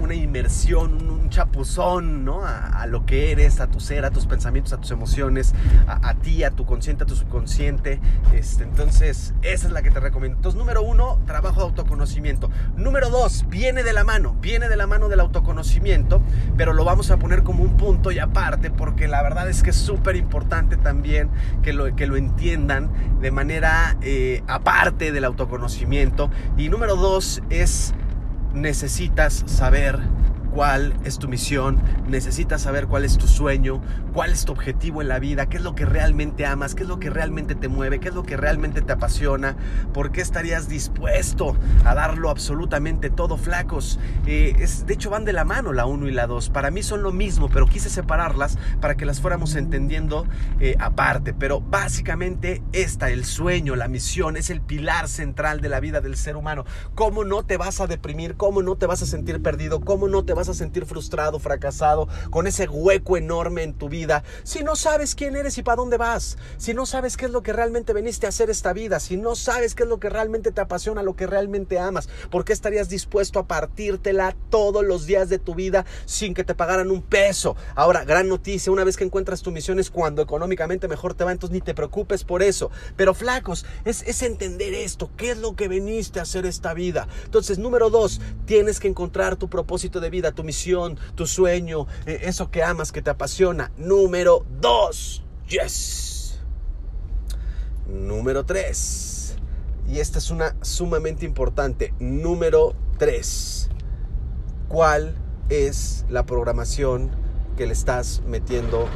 una 0.00 0.14
inmersión, 0.14 1.10
un, 1.10 1.28
chapuzón, 1.28 2.24
¿no? 2.24 2.40
A, 2.44 2.86
lo 2.86 3.04
que 3.04 3.30
eres, 3.30 3.60
a 3.60 3.66
tu 3.66 3.80
ser, 3.80 4.06
a 4.06 4.10
tus 4.10 4.26
pensamientos, 4.26 4.72
a 4.72 4.78
tus 4.78 4.90
emociones, 4.90 5.54
a, 5.86 6.14
ti, 6.14 6.42
a 6.42 6.50
tu 6.50 6.64
consciente, 6.64 7.04
a 7.04 7.06
tu 7.06 7.14
subconsciente. 7.14 8.00
Este, 8.32 8.64
entonces, 8.64 9.34
esa 9.42 9.66
es 9.66 9.72
la 9.72 9.82
que 9.82 9.90
te 9.90 10.00
recomiendo. 10.00 10.38
Entonces, 10.38 10.58
número 10.58 10.82
uno, 10.82 11.18
trabajo 11.26 11.60
de 11.60 11.66
autoconocimiento. 11.66 12.50
Número 12.76 13.10
dos, 13.10 13.44
viene 13.48 13.82
de 13.82 13.92
la 13.92 14.04
mano, 14.04 14.36
viene 14.40 14.70
de 14.70 14.76
la 14.76 14.86
mano 14.86 15.10
del 15.10 15.20
autoconocimiento, 15.20 16.22
pero 16.56 16.72
lo 16.72 16.84
vamos 16.84 17.10
a 17.10 17.18
poner 17.18 17.42
como 17.42 17.62
un 17.62 17.76
punto 17.76 18.07
y 18.10 18.18
aparte, 18.18 18.70
porque 18.70 19.08
la 19.08 19.22
verdad 19.22 19.48
es 19.48 19.62
que 19.62 19.70
es 19.70 19.76
súper 19.76 20.16
importante 20.16 20.76
también 20.76 21.28
que 21.62 21.72
lo, 21.72 21.94
que 21.94 22.06
lo 22.06 22.16
entiendan 22.16 22.90
de 23.20 23.30
manera 23.30 23.96
eh, 24.02 24.42
aparte 24.46 25.12
del 25.12 25.24
autoconocimiento. 25.24 26.30
Y 26.56 26.68
número 26.68 26.96
dos 26.96 27.42
es, 27.50 27.94
necesitas 28.54 29.44
saber 29.46 29.98
es 31.04 31.20
tu 31.20 31.28
misión, 31.28 31.80
necesitas 32.08 32.62
saber 32.62 32.88
cuál 32.88 33.04
es 33.04 33.16
tu 33.16 33.28
sueño, 33.28 33.80
cuál 34.12 34.32
es 34.32 34.44
tu 34.44 34.50
objetivo 34.50 35.00
en 35.00 35.06
la 35.06 35.20
vida, 35.20 35.46
qué 35.46 35.58
es 35.58 35.62
lo 35.62 35.76
que 35.76 35.84
realmente 35.84 36.46
amas, 36.46 36.74
qué 36.74 36.82
es 36.82 36.88
lo 36.88 36.98
que 36.98 37.10
realmente 37.10 37.54
te 37.54 37.68
mueve, 37.68 38.00
qué 38.00 38.08
es 38.08 38.14
lo 38.14 38.24
que 38.24 38.36
realmente 38.36 38.82
te 38.82 38.92
apasiona, 38.92 39.56
por 39.94 40.10
qué 40.10 40.20
estarías 40.20 40.68
dispuesto 40.68 41.56
a 41.84 41.94
darlo 41.94 42.28
absolutamente 42.28 43.08
todo 43.08 43.36
flacos. 43.36 44.00
Eh, 44.26 44.56
es, 44.58 44.84
de 44.84 44.94
hecho 44.94 45.10
van 45.10 45.24
de 45.24 45.32
la 45.32 45.44
mano 45.44 45.72
la 45.72 45.86
1 45.86 46.08
y 46.08 46.10
la 46.10 46.26
2, 46.26 46.50
para 46.50 46.72
mí 46.72 46.82
son 46.82 47.02
lo 47.02 47.12
mismo, 47.12 47.48
pero 47.48 47.66
quise 47.66 47.88
separarlas 47.88 48.58
para 48.80 48.96
que 48.96 49.06
las 49.06 49.20
fuéramos 49.20 49.54
entendiendo 49.54 50.26
eh, 50.58 50.74
aparte, 50.80 51.34
pero 51.34 51.60
básicamente 51.60 52.64
esta, 52.72 53.10
el 53.10 53.24
sueño, 53.24 53.76
la 53.76 53.86
misión, 53.86 54.36
es 54.36 54.50
el 54.50 54.60
pilar 54.60 55.06
central 55.06 55.60
de 55.60 55.68
la 55.68 55.78
vida 55.78 56.00
del 56.00 56.16
ser 56.16 56.36
humano. 56.36 56.64
¿Cómo 56.96 57.24
no 57.24 57.44
te 57.44 57.56
vas 57.56 57.80
a 57.80 57.86
deprimir? 57.86 58.36
¿Cómo 58.36 58.60
no 58.60 58.74
te 58.74 58.86
vas 58.86 59.02
a 59.02 59.06
sentir 59.06 59.40
perdido? 59.40 59.80
¿Cómo 59.80 60.08
no 60.08 60.24
te 60.24 60.34
vas 60.34 60.47
a 60.52 60.54
sentir 60.54 60.86
frustrado, 60.86 61.38
fracasado, 61.38 62.08
con 62.30 62.46
ese 62.46 62.68
hueco 62.68 63.16
enorme 63.16 63.62
en 63.62 63.74
tu 63.74 63.88
vida, 63.88 64.24
si 64.42 64.62
no 64.62 64.76
sabes 64.76 65.14
quién 65.14 65.36
eres 65.36 65.58
y 65.58 65.62
para 65.62 65.76
dónde 65.76 65.96
vas, 65.96 66.38
si 66.56 66.74
no 66.74 66.86
sabes 66.86 67.16
qué 67.16 67.26
es 67.26 67.30
lo 67.30 67.42
que 67.42 67.52
realmente 67.52 67.92
veniste 67.92 68.26
a 68.26 68.30
hacer 68.30 68.50
esta 68.50 68.72
vida, 68.72 69.00
si 69.00 69.16
no 69.16 69.34
sabes 69.34 69.74
qué 69.74 69.84
es 69.84 69.88
lo 69.88 69.98
que 69.98 70.08
realmente 70.08 70.52
te 70.52 70.60
apasiona, 70.60 71.02
lo 71.02 71.16
que 71.16 71.26
realmente 71.26 71.78
amas, 71.78 72.08
¿por 72.30 72.44
qué 72.44 72.52
estarías 72.52 72.88
dispuesto 72.88 73.38
a 73.38 73.46
partírtela 73.46 74.36
todos 74.50 74.84
los 74.84 75.06
días 75.06 75.28
de 75.28 75.38
tu 75.38 75.54
vida 75.54 75.84
sin 76.06 76.34
que 76.34 76.44
te 76.44 76.54
pagaran 76.54 76.90
un 76.90 77.02
peso? 77.02 77.56
Ahora, 77.74 78.04
gran 78.04 78.28
noticia, 78.28 78.72
una 78.72 78.84
vez 78.84 78.96
que 78.96 79.04
encuentras 79.04 79.42
tu 79.42 79.50
misión 79.50 79.78
es 79.78 79.90
cuando 79.90 80.22
económicamente 80.22 80.88
mejor 80.88 81.14
te 81.14 81.24
va, 81.24 81.32
entonces 81.32 81.54
ni 81.54 81.60
te 81.60 81.74
preocupes 81.74 82.24
por 82.24 82.42
eso. 82.42 82.70
Pero 82.96 83.14
flacos, 83.14 83.66
es, 83.84 84.02
es 84.06 84.22
entender 84.22 84.74
esto, 84.74 85.10
qué 85.16 85.32
es 85.32 85.38
lo 85.38 85.56
que 85.56 85.68
veniste 85.68 86.18
a 86.18 86.22
hacer 86.22 86.46
esta 86.46 86.74
vida. 86.74 87.08
Entonces, 87.24 87.58
número 87.58 87.90
dos, 87.90 88.20
tienes 88.46 88.80
que 88.80 88.88
encontrar 88.88 89.36
tu 89.36 89.48
propósito 89.48 90.00
de 90.00 90.10
vida 90.10 90.27
tu 90.32 90.44
misión, 90.44 90.98
tu 91.14 91.26
sueño, 91.26 91.86
eh, 92.06 92.20
eso 92.22 92.50
que 92.50 92.62
amas, 92.62 92.92
que 92.92 93.02
te 93.02 93.10
apasiona. 93.10 93.70
Número 93.76 94.44
dos, 94.60 95.24
yes. 95.48 96.40
Número 97.88 98.44
3. 98.44 99.36
Y 99.88 100.00
esta 100.00 100.18
es 100.18 100.30
una 100.30 100.54
sumamente 100.60 101.24
importante. 101.24 101.94
Número 101.98 102.74
3. 102.98 103.70
¿Cuál 104.68 105.14
es 105.48 106.04
la 106.10 106.26
programación 106.26 107.10
que 107.56 107.66
le 107.66 107.72
estás 107.72 108.22
metiendo 108.26 108.86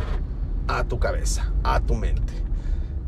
a 0.69 0.85
tu 0.85 0.99
cabeza, 0.99 1.53
a 1.65 1.81
tu 1.81 1.95
mente? 1.95 2.43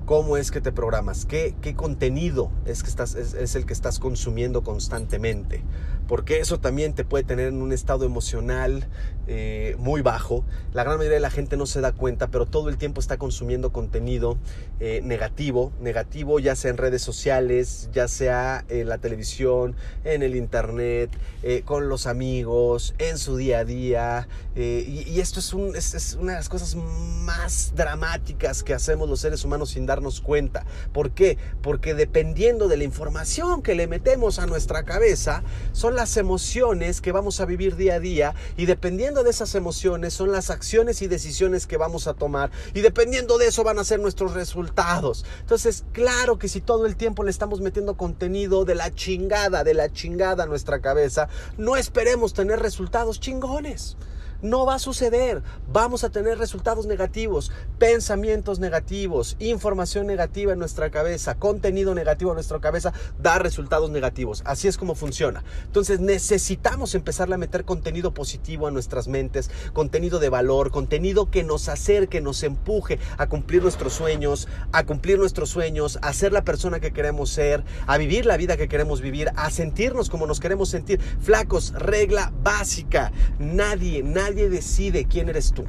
cómo 0.05 0.37
es 0.37 0.51
que 0.51 0.61
te 0.61 0.73
programas, 0.73 1.25
qué, 1.25 1.55
qué 1.61 1.75
contenido 1.75 2.51
es, 2.67 2.83
que 2.83 2.91
estás, 2.91 3.15
es, 3.15 3.55
el 3.55 3.67
que 3.67 3.73
estás 3.73 3.99
consumiendo 3.99 4.63
constantemente. 4.63 5.63
Porque 6.07 6.39
eso 6.41 6.61
también 6.61 6.93
te 6.93 7.05
puede 7.05 7.25
tener 7.25 7.49
en 7.49 7.63
un 7.63 7.73
estado 7.73 8.05
emocional 8.05 8.87
eh, 9.27 9.75
muy 9.79 10.03
bajo. 10.03 10.45
La 10.75 10.85
gran 10.85 10.99
mayoría 10.99 11.17
de 11.17 11.21
la 11.21 11.31
gente 11.31 11.57
no 11.57 11.65
se 11.65 11.81
da 11.81 11.93
cuenta, 11.93 12.29
pero 12.29 12.45
todo 12.45 12.69
el 12.69 12.77
tiempo 12.77 13.01
está 13.01 13.17
consumiendo 13.17 13.73
contenido 13.73 14.37
eh, 14.81 15.01
negativo, 15.03 15.73
negativo 15.81 16.41
ya 16.41 16.55
sea 16.57 16.71
en 16.71 16.77
redes 16.77 17.01
sociales, 17.01 17.89
ya 17.93 18.07
sea 18.07 18.67
en 18.69 18.89
la 18.89 18.99
televisión, 18.99 19.77
en 20.05 20.23
el 20.23 20.37
internet, 20.37 21.11
eh, 21.43 21.63
con 21.65 21.89
los 21.89 22.07
amigos, 22.07 22.95
en 22.99 23.17
su 23.17 23.37
día 23.37 23.61
a 23.61 23.65
día. 23.65 24.29
Y, 24.55 25.21
esto 25.21 25.41
es, 25.41 25.55
un, 25.55 25.75
es 25.75 26.19
una 26.21 26.33
de 26.33 26.39
las 26.39 26.49
cosas 26.49 26.77
más 26.77 27.73
dramáticas 27.75 28.63
que 28.63 28.75
hacemos 28.75 29.09
los 29.09 29.21
seres 29.21 29.45
humanos 29.45 29.71
sin 29.71 29.87
dar 29.87 29.95
darnos 29.95 30.21
cuenta. 30.21 30.65
¿Por 30.93 31.13
qué? 31.13 31.39
Porque 31.63 31.95
dependiendo 31.95 32.67
de 32.67 32.77
la 32.77 32.83
información 32.83 33.63
que 33.63 33.77
le 33.77 33.87
metemos 33.87 34.41
a 34.41 34.47
nuestra 34.47 34.83
cabeza, 34.83 35.45
son 35.73 35.94
las 35.95 36.17
emociones 36.17 37.01
que 37.01 37.13
vamos 37.13 37.41
a 37.41 37.45
vivir 37.45 37.77
día 37.77 37.95
a 37.95 38.01
día 38.01 38.35
y 38.57 38.67
dependiendo 38.67 39.23
de 39.23 39.31
esas 39.31 39.55
emociones 39.55 40.15
son 40.15 40.33
las 40.33 40.51
acciones 40.51 41.03
y 41.03 41.09
decisiones 41.09 41.67
que 41.67 41.77
vamos 41.77 42.07
a 42.07 42.15
tomar 42.15 42.51
y 42.75 42.81
dependiendo 42.81 43.39
de 43.39 43.47
eso 43.47 43.65
van 43.65 43.79
a 43.79 43.85
ser 43.85 44.01
nuestros 44.01 44.35
resultados. 44.35 45.25
Entonces, 45.41 45.85
claro 45.93 46.39
que 46.39 46.49
si 46.49 46.61
todo 46.61 46.87
el 46.87 46.97
tiempo 46.97 47.25
le 47.25 47.31
estamos 47.31 47.61
metiendo 47.61 47.97
contenido 47.97 48.65
de 48.65 48.75
la 48.75 48.95
chingada, 48.95 49.65
de 49.65 49.75
la 49.75 49.93
chingada 49.93 50.45
a 50.45 50.47
nuestra 50.47 50.81
cabeza, 50.81 51.29
no 51.57 51.77
esperemos 51.77 52.35
tener 52.35 52.61
resultados 52.61 53.21
chingones. 53.21 53.97
No 54.45 54.67
va 54.67 54.75
a 54.75 54.79
suceder. 54.79 55.43
Vamos 55.73 56.05
a 56.05 56.11
tener 56.11 56.37
resultados 56.37 56.85
negativos, 56.85 57.51
pensamientos 57.79 58.59
negativos, 58.59 59.37
información 59.39 60.07
negativa 60.07 60.53
en 60.53 60.59
nuestra 60.59 60.91
cabeza, 60.91 61.37
contenido 61.37 61.95
negativo 61.95 62.33
en 62.33 62.35
nuestra 62.35 62.61
cabeza, 62.61 62.93
da 63.19 63.39
resultados 63.39 63.89
negativos. 63.89 64.43
Así 64.45 64.69
es 64.69 64.77
como 64.77 64.97
funciona. 64.97 65.43
Entonces 65.65 66.01
necesitamos 66.01 66.95
empezar 66.95 67.33
a 67.33 67.39
meter 67.39 67.65
contenido 67.65 68.13
positivo 68.13 68.67
a 68.67 68.71
nuestras 68.71 69.09
mentes, 69.09 69.51
contenido 69.73 70.19
de 70.19 70.29
valor, 70.29 70.71
contenido 70.71 71.31
que 71.31 71.43
nos 71.43 71.71
acerque, 71.71 72.21
nos 72.21 72.43
empuje 72.43 72.99
a 73.17 73.31
cumplir 73.31 73.63
nuestros 73.63 73.95
sueños, 73.95 74.47
a 74.73 74.85
cumplir 74.85 75.19
nuestros 75.19 75.49
sueños, 75.49 75.99
a 76.03 76.13
ser 76.13 76.35
la 76.35 76.45
persona 76.45 76.81
que 76.81 76.93
queremos 76.93 77.31
ser, 77.31 77.65
a 77.87 77.97
vivir 77.97 78.27
la 78.27 78.37
vida 78.37 78.59
que 78.59 78.69
queremos 78.69 79.01
vivir, 79.01 79.31
a 79.37 79.49
sentirnos 79.49 80.11
como 80.11 80.27
nos 80.27 80.39
queremos 80.39 80.69
sentir. 80.69 81.01
Flacos, 81.01 81.73
regla 81.73 82.31
básica. 82.43 83.11
Nadie, 83.39 84.03
nadie 84.03 84.34
nadie 84.35 84.51
decide 84.51 85.05
quién 85.05 85.29
eres 85.29 85.53
tú. 85.53 85.65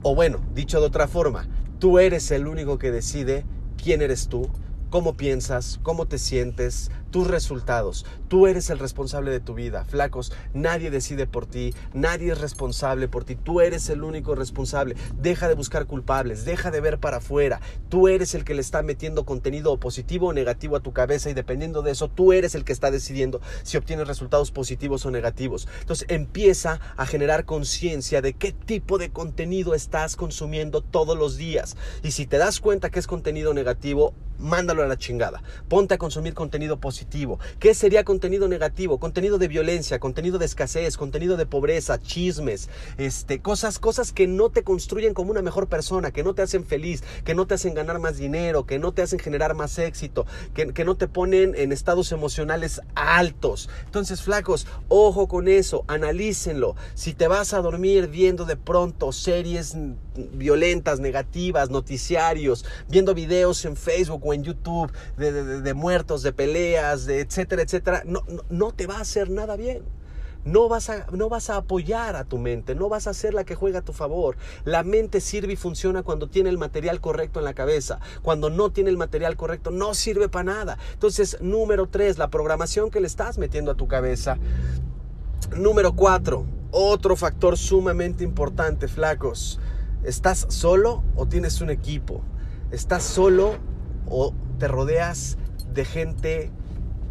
O 0.00 0.14
bueno, 0.14 0.40
dicho 0.54 0.80
de 0.80 0.86
otra 0.86 1.08
forma, 1.08 1.46
tú 1.78 1.98
eres 1.98 2.30
el 2.30 2.46
único 2.46 2.78
que 2.78 2.90
decide 2.90 3.44
quién 3.76 4.00
eres 4.00 4.28
tú, 4.28 4.48
cómo 4.88 5.14
piensas, 5.18 5.78
cómo 5.82 6.08
te 6.08 6.16
sientes, 6.16 6.90
tus 7.12 7.28
resultados. 7.28 8.04
Tú 8.26 8.48
eres 8.48 8.70
el 8.70 8.80
responsable 8.80 9.30
de 9.30 9.38
tu 9.38 9.54
vida. 9.54 9.84
Flacos, 9.84 10.32
nadie 10.54 10.90
decide 10.90 11.28
por 11.28 11.46
ti, 11.46 11.74
nadie 11.92 12.32
es 12.32 12.40
responsable 12.40 13.06
por 13.06 13.24
ti. 13.24 13.36
Tú 13.36 13.60
eres 13.60 13.88
el 13.90 14.02
único 14.02 14.34
responsable. 14.34 14.96
Deja 15.16 15.46
de 15.46 15.54
buscar 15.54 15.86
culpables, 15.86 16.44
deja 16.44 16.72
de 16.72 16.80
ver 16.80 16.98
para 16.98 17.18
afuera. 17.18 17.60
Tú 17.90 18.08
eres 18.08 18.34
el 18.34 18.44
que 18.44 18.54
le 18.54 18.62
está 18.62 18.82
metiendo 18.82 19.24
contenido 19.24 19.78
positivo 19.78 20.28
o 20.28 20.32
negativo 20.32 20.74
a 20.74 20.80
tu 20.80 20.92
cabeza 20.92 21.30
y 21.30 21.34
dependiendo 21.34 21.82
de 21.82 21.92
eso, 21.92 22.08
tú 22.08 22.32
eres 22.32 22.54
el 22.54 22.64
que 22.64 22.72
está 22.72 22.90
decidiendo 22.90 23.40
si 23.62 23.76
obtienes 23.76 24.08
resultados 24.08 24.50
positivos 24.50 25.04
o 25.04 25.10
negativos. 25.10 25.68
Entonces 25.80 26.06
empieza 26.08 26.80
a 26.96 27.04
generar 27.04 27.44
conciencia 27.44 28.22
de 28.22 28.32
qué 28.32 28.52
tipo 28.52 28.96
de 28.96 29.10
contenido 29.10 29.74
estás 29.74 30.16
consumiendo 30.16 30.80
todos 30.80 31.16
los 31.16 31.36
días. 31.36 31.76
Y 32.02 32.12
si 32.12 32.26
te 32.26 32.38
das 32.38 32.58
cuenta 32.58 32.88
que 32.88 32.98
es 32.98 33.06
contenido 33.06 33.52
negativo, 33.52 34.14
mándalo 34.38 34.82
a 34.82 34.86
la 34.86 34.96
chingada. 34.96 35.42
Ponte 35.68 35.94
a 35.94 35.98
consumir 35.98 36.32
contenido 36.32 36.80
positivo 36.80 37.01
¿Qué 37.58 37.74
sería 37.74 38.04
contenido 38.04 38.48
negativo? 38.48 38.98
Contenido 38.98 39.38
de 39.38 39.48
violencia, 39.48 39.98
contenido 39.98 40.38
de 40.38 40.46
escasez, 40.46 40.96
contenido 40.96 41.36
de 41.36 41.46
pobreza, 41.46 42.00
chismes, 42.00 42.68
este, 42.98 43.40
cosas, 43.40 43.78
cosas 43.78 44.12
que 44.12 44.26
no 44.26 44.50
te 44.50 44.62
construyen 44.62 45.14
como 45.14 45.30
una 45.30 45.42
mejor 45.42 45.68
persona, 45.68 46.10
que 46.10 46.22
no 46.22 46.34
te 46.34 46.42
hacen 46.42 46.64
feliz, 46.64 47.02
que 47.24 47.34
no 47.34 47.46
te 47.46 47.54
hacen 47.54 47.74
ganar 47.74 47.98
más 47.98 48.16
dinero, 48.16 48.66
que 48.66 48.78
no 48.78 48.92
te 48.92 49.02
hacen 49.02 49.18
generar 49.18 49.54
más 49.54 49.78
éxito, 49.78 50.26
que, 50.54 50.72
que 50.72 50.84
no 50.84 50.96
te 50.96 51.08
ponen 51.08 51.54
en 51.56 51.72
estados 51.72 52.12
emocionales 52.12 52.80
altos. 52.94 53.68
Entonces, 53.84 54.22
flacos, 54.22 54.66
ojo 54.88 55.28
con 55.28 55.48
eso, 55.48 55.84
analícenlo. 55.88 56.76
Si 56.94 57.14
te 57.14 57.28
vas 57.28 57.54
a 57.54 57.60
dormir 57.60 58.08
viendo 58.08 58.44
de 58.44 58.56
pronto 58.56 59.12
series 59.12 59.76
violentas, 60.14 61.00
negativas, 61.00 61.70
noticiarios, 61.70 62.64
viendo 62.88 63.14
videos 63.14 63.64
en 63.64 63.76
Facebook 63.76 64.22
o 64.24 64.34
en 64.34 64.44
YouTube 64.44 64.92
de, 65.16 65.74
muertos, 65.74 66.22
de 66.22 66.32
peleas, 66.32 66.91
de 66.96 67.20
etcétera, 67.20 67.62
etcétera, 67.62 68.02
no, 68.04 68.22
no, 68.50 68.72
te 68.72 68.86
va 68.86 68.98
a 68.98 69.00
hacer 69.00 69.30
nada 69.30 69.56
bien. 69.56 69.82
No 70.44 70.68
vas, 70.68 70.90
a, 70.90 71.06
no 71.12 71.28
vas 71.28 71.50
a 71.50 71.56
apoyar 71.56 72.16
a 72.16 72.24
tu 72.24 72.36
mente, 72.36 72.74
no 72.74 72.88
vas 72.88 73.06
a 73.06 73.14
ser 73.14 73.32
la 73.32 73.44
que 73.44 73.54
juega 73.54 73.78
a 73.78 73.82
tu 73.82 73.92
favor. 73.92 74.36
La 74.64 74.82
mente 74.82 75.20
sirve 75.20 75.52
y 75.52 75.56
funciona 75.56 76.02
cuando 76.02 76.28
tiene 76.28 76.50
el 76.50 76.58
material 76.58 77.00
correcto 77.00 77.38
en 77.38 77.44
la 77.44 77.54
cabeza. 77.54 78.00
Cuando 78.22 78.50
no 78.50 78.70
tiene 78.70 78.90
el 78.90 78.96
material 78.96 79.36
correcto, 79.36 79.70
no 79.70 79.94
sirve 79.94 80.28
para 80.28 80.52
nada. 80.52 80.78
Entonces, 80.94 81.38
número 81.40 81.86
tres, 81.88 82.18
la 82.18 82.28
programación 82.28 82.90
que 82.90 83.00
le 83.00 83.06
estás 83.06 83.38
metiendo 83.38 83.70
a 83.70 83.76
tu 83.76 83.86
cabeza. 83.86 84.36
Número 85.56 85.94
cuatro, 85.94 86.44
otro 86.72 87.14
factor 87.14 87.56
sumamente 87.56 88.24
importante, 88.24 88.88
flacos 88.88 89.60
¿Estás 90.04 90.46
solo 90.48 91.04
o 91.14 91.26
tienes 91.26 91.60
un 91.60 91.70
equipo? 91.70 92.22
¿Estás 92.72 93.04
solo 93.04 93.54
o 94.08 94.34
te 94.58 94.66
rodeas 94.66 95.38
de 95.72 95.84
gente 95.84 96.50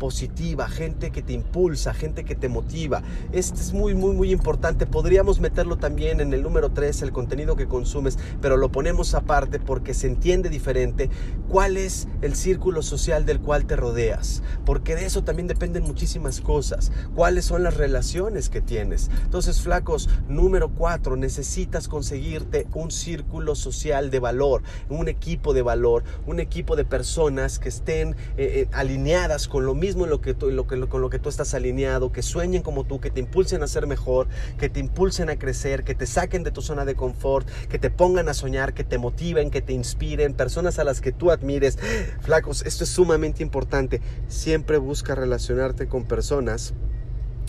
positiva, 0.02 0.68
gente 0.68 1.12
que 1.12 1.22
te 1.22 1.34
impulsa, 1.34 1.94
gente 1.94 2.24
que 2.24 2.34
te 2.34 2.50
motiva. 2.50 3.04
Este 3.34 3.62
es 3.62 3.72
muy, 3.72 3.94
muy, 3.94 4.16
muy 4.16 4.32
importante. 4.32 4.88
Podríamos 4.88 5.40
meterlo 5.40 5.78
también 5.78 6.22
en 6.22 6.34
el 6.34 6.42
número 6.42 6.72
3, 6.72 7.04
el 7.04 7.12
contenido 7.12 7.56
que 7.56 7.68
consumes, 7.68 8.18
pero 8.42 8.58
lo 8.58 8.72
ponemos 8.72 9.14
aparte 9.14 9.60
porque 9.60 9.94
se 9.94 10.08
entiende 10.08 10.50
diferente 10.50 11.12
cuál 11.48 11.78
es 11.78 12.08
el 12.24 12.34
círculo 12.34 12.82
social 12.82 13.28
del 13.28 13.42
cual 13.42 13.66
te 13.66 13.76
rodeas. 13.76 14.42
Porque 14.66 14.96
de 14.96 15.06
eso 15.06 15.24
también 15.24 15.48
dependen 15.48 15.84
muchísimas 15.84 16.42
cosas. 16.42 16.92
Cuáles 17.14 17.46
son 17.46 17.62
las 17.62 17.78
relaciones 17.78 18.50
que 18.50 18.60
tienes. 18.60 19.12
Entonces, 19.26 19.62
flacos, 19.62 20.10
número 20.28 20.70
4, 20.70 21.16
necesitas 21.16 21.88
conseguirte 21.88 22.66
un 22.74 22.90
círculo 22.90 23.54
social 23.54 24.10
de 24.10 24.18
valor, 24.18 24.64
un 24.90 25.10
equipo 25.10 25.54
de 25.54 25.62
valor, 25.62 26.04
un 26.26 26.40
equipo 26.40 26.76
de 26.76 26.86
personas 26.86 27.60
que 27.60 27.70
estén 27.70 28.16
eh, 28.36 28.66
eh, 28.66 28.68
alineadas 28.72 29.48
con 29.48 29.64
lo 29.68 29.76
mismo 29.76 29.91
en 29.92 30.10
lo 30.10 30.22
que, 30.22 30.36
que, 30.36 30.88
con 30.88 31.02
lo 31.02 31.10
que 31.10 31.20
tú 31.20 31.30
estás 31.30 31.54
alineado, 31.54 32.12
que 32.12 32.22
sueñen 32.22 32.62
como 32.62 32.84
tú, 32.86 33.00
que 33.00 33.12
te 33.12 33.20
impulsen 33.20 33.64
a 33.64 33.68
ser 33.68 33.88
mejor, 33.88 34.28
que 34.58 34.70
te 34.70 34.80
impulsen 34.80 35.30
a 35.30 35.38
crecer, 35.38 35.84
que 35.84 35.96
te 35.96 36.06
saquen 36.06 36.44
de 36.44 36.52
tu 36.52 36.62
zona 36.62 36.86
de 36.86 36.96
confort, 36.96 37.48
que 37.70 37.80
te 37.80 37.90
pongan 37.90 38.30
a 38.30 38.34
soñar, 38.34 38.74
que 38.74 38.84
te 38.84 38.98
motiven, 38.98 39.52
que 39.52 39.62
te 39.62 39.74
inspiren, 39.74 40.34
personas 40.34 40.80
a 40.80 40.84
las 40.84 41.02
que 41.02 41.12
tú 41.12 41.32
admires. 41.32 41.78
Flacos, 42.22 42.64
esto 42.66 42.84
es 42.84 42.90
sumamente 42.90 43.44
importante. 43.44 44.02
Siempre 44.28 44.78
busca 44.78 45.16
relacionarte 45.16 45.88
con 45.88 46.06
personas 46.06 46.74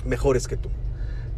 mejores 0.04 0.48
que 0.48 0.56
tú, 0.56 0.70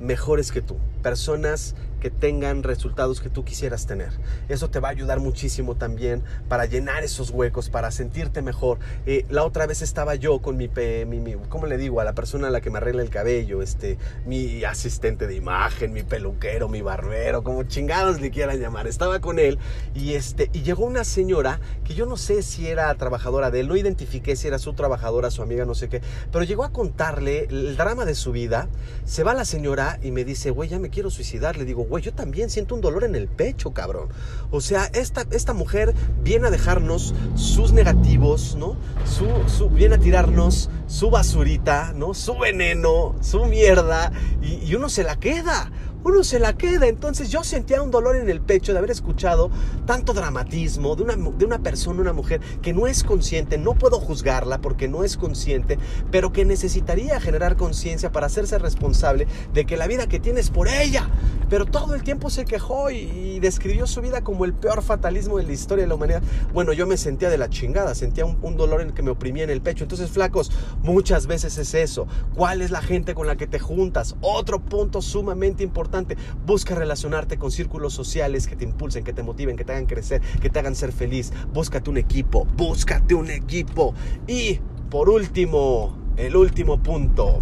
mejores 0.01 0.53
que 0.53 0.63
tú, 0.63 0.77
personas 1.03 1.75
que 2.05 2.11
tengan 2.11 2.63
resultados 2.63 3.23
que 3.23 3.31
tú 3.31 3.47
quisieras 3.47 3.87
tener. 3.87 4.11
Eso 4.51 4.69
te 4.69 4.79
va 4.79 4.89
a 4.89 4.91
ayudar 4.91 5.21
muchísimo 5.21 5.75
también 5.75 6.23
para 6.51 6.67
llenar 6.67 7.03
esos 7.03 7.31
huecos, 7.31 7.71
para 7.71 7.91
sentirte 7.91 8.43
mejor. 8.43 8.79
Eh, 9.07 9.25
la 9.31 9.43
otra 9.43 9.65
vez 9.67 9.81
estaba 9.81 10.15
yo 10.15 10.41
con 10.41 10.59
mi, 10.59 10.69
mi, 10.69 11.21
mi, 11.21 11.33
¿cómo 11.49 11.65
le 11.65 11.79
digo? 11.79 12.01
A 12.01 12.05
la 12.05 12.15
persona 12.15 12.49
a 12.49 12.51
la 12.51 12.61
que 12.61 12.69
me 12.69 12.77
arregla 12.77 13.01
el 13.01 13.09
cabello, 13.09 13.63
este, 13.63 13.97
mi 14.27 14.65
asistente 14.65 15.27
de 15.27 15.35
imagen, 15.35 15.95
mi 15.95 16.03
peluquero, 16.03 16.69
mi 16.69 16.83
barbero, 16.83 17.43
como 17.43 17.63
chingados 17.63 18.21
le 18.21 18.31
quieran 18.31 18.61
llamar. 18.61 18.87
Estaba 18.87 19.21
con 19.21 19.39
él 19.39 19.59
y, 19.95 20.13
este, 20.13 20.51
y 20.53 20.61
llegó 20.61 20.85
una 20.85 21.05
señora 21.05 21.59
que 21.85 21.95
yo 21.95 22.05
no 22.05 22.19
sé 22.19 22.43
si 22.43 22.69
era 22.69 22.95
trabajadora 22.97 23.51
de 23.51 23.61
él, 23.61 23.69
no 23.69 23.77
identifiqué 23.77 24.37
si 24.37 24.47
era 24.47 24.59
su 24.59 24.75
trabajadora, 24.75 25.31
su 25.31 25.41
amiga, 25.41 25.65
no 25.65 25.75
sé 25.75 25.89
qué, 25.89 26.03
pero 26.31 26.45
llegó 26.45 26.65
a 26.65 26.71
contarle 26.71 27.47
el 27.49 27.79
drama 27.79 28.05
de 28.05 28.15
su 28.15 28.31
vida. 28.31 28.69
Se 29.07 29.23
va 29.23 29.33
la 29.33 29.47
señora 29.47 29.99
y 30.03 30.11
me 30.11 30.27
dice, 30.27 30.51
güey, 30.51 30.69
ya 30.69 30.79
me 30.79 30.91
quiero 30.91 31.09
suicidar. 31.09 31.57
Le 31.57 31.65
digo, 31.65 31.94
yo 31.99 32.13
también 32.13 32.51
siento 32.51 32.75
un 32.75 32.81
dolor 32.81 33.05
en 33.05 33.15
el 33.15 33.29
pecho, 33.29 33.73
cabrón. 33.73 34.09
O 34.51 34.61
sea, 34.61 34.85
esta, 34.93 35.27
esta 35.31 35.53
mujer 35.53 35.95
viene 36.23 36.47
a 36.49 36.51
dejarnos 36.51 37.15
sus 37.35 37.73
negativos, 37.73 38.57
¿no? 38.57 38.77
Su, 39.05 39.69
viene 39.71 39.97
a 39.97 39.99
tirarnos 39.99 40.71
su 40.87 41.11
basurita, 41.11 41.93
¿no? 41.95 42.15
Su 42.15 42.39
veneno, 42.39 43.17
su 43.21 43.45
mierda, 43.47 44.13
y, 44.43 44.75
uno 44.75 44.89
se 44.89 45.05
la 45.05 45.17
queda. 45.17 45.73
uno 46.05 46.23
se 46.23 46.39
la 46.39 46.53
queda. 46.53 46.87
Entonces 46.87 47.31
yo 47.31 47.43
sentía 47.43 47.81
un 47.81 47.91
dolor 47.91 48.17
en 48.17 48.29
el 48.29 48.43
pecho 48.43 48.73
de 48.73 48.79
haber 48.79 48.91
escuchado 48.91 49.51
tanto 49.87 50.13
dramatismo 50.13 50.97
de 50.97 51.03
una, 51.03 51.17
de 51.17 51.45
una 51.47 51.61
persona, 51.61 52.03
una 52.03 52.13
mujer 52.13 52.41
que 52.61 52.75
no 52.75 52.87
es 52.87 53.03
consciente, 53.03 53.57
no 53.57 53.75
puedo 53.75 53.99
juzgarla 53.99 54.61
porque 54.61 54.87
no 54.87 55.03
es 55.03 55.17
consciente, 55.17 55.79
pero 56.11 56.31
que 56.31 56.45
necesitaría 56.45 57.19
generar 57.21 57.57
conciencia 57.57 58.13
para 58.13 58.27
hacerse 58.27 58.59
responsable 58.59 59.27
de 59.55 59.65
que 59.65 59.79
la 59.79 59.87
vida 59.87 60.07
que 60.07 60.21
tiene 60.21 60.35
por 60.51 60.69
ella. 60.69 61.09
Pero 61.49 61.67
todo 61.67 61.95
el 61.95 62.03
tiempo 62.03 62.31
se 62.31 62.45
quejó 62.45 62.91
y, 62.91 63.39
describió 63.41 63.87
su 63.87 64.01
vida 64.01 64.23
como 64.23 64.45
el 64.45 64.55
peor 64.55 64.83
fatalismo 64.83 65.39
de 65.39 65.45
la 65.45 65.53
historia 65.53 65.85
de 65.85 65.89
la 65.89 65.95
humanidad. 65.97 66.23
Bueno, 66.53 66.73
yo 66.73 66.87
me 66.87 66.97
sentía 66.97 67.29
de 67.29 67.37
la 67.37 67.51
chingada, 67.51 67.95
sentía 67.95 68.25
un, 68.25 68.39
un 68.43 68.57
dolor 68.57 68.81
en 68.81 68.89
el 68.89 68.95
que 68.95 69.03
me 69.03 69.11
oprimía 69.11 69.45
en 69.45 69.51
el 69.51 69.61
pecho. 69.61 69.85
Entonces, 69.85 70.11
flacos, 70.11 70.51
muchas 70.83 71.27
veces 71.27 71.59
es 71.59 71.75
eso. 71.75 72.07
¿Cuál 72.35 72.63
es 72.63 72.71
la 72.71 72.81
gente 72.81 73.15
con 73.15 73.27
la 73.27 73.37
que 73.37 73.47
te 73.47 73.59
juntas? 73.59 74.17
Otro 74.21 74.61
punto 74.61 75.03
sumamente 75.03 75.63
importante. 75.63 76.17
Busca 76.47 76.75
relacionarte 76.75 77.37
con 77.37 77.51
círculos 77.51 77.93
sociales 77.93 78.47
que 78.47 78.57
te 78.57 78.65
impulsen, 78.65 79.05
que 79.05 79.13
te 79.13 79.23
motiven, 79.23 79.57
que 79.57 79.65
te 79.65 79.73
hagan 79.73 79.87
crecer, 79.87 80.23
que 80.41 80.51
te 80.51 80.59
hagan 80.59 80.75
ser 80.75 80.93
feliz. 80.93 81.33
Búscate 81.53 81.91
un 81.91 81.99
equipo, 81.99 82.47
búscate 82.57 83.15
un 83.15 83.31
equipo. 83.31 83.95
Y 84.27 84.61
por 84.91 85.09
último, 85.09 85.97
el 86.17 86.37
último 86.37 86.79
punto. 86.83 87.41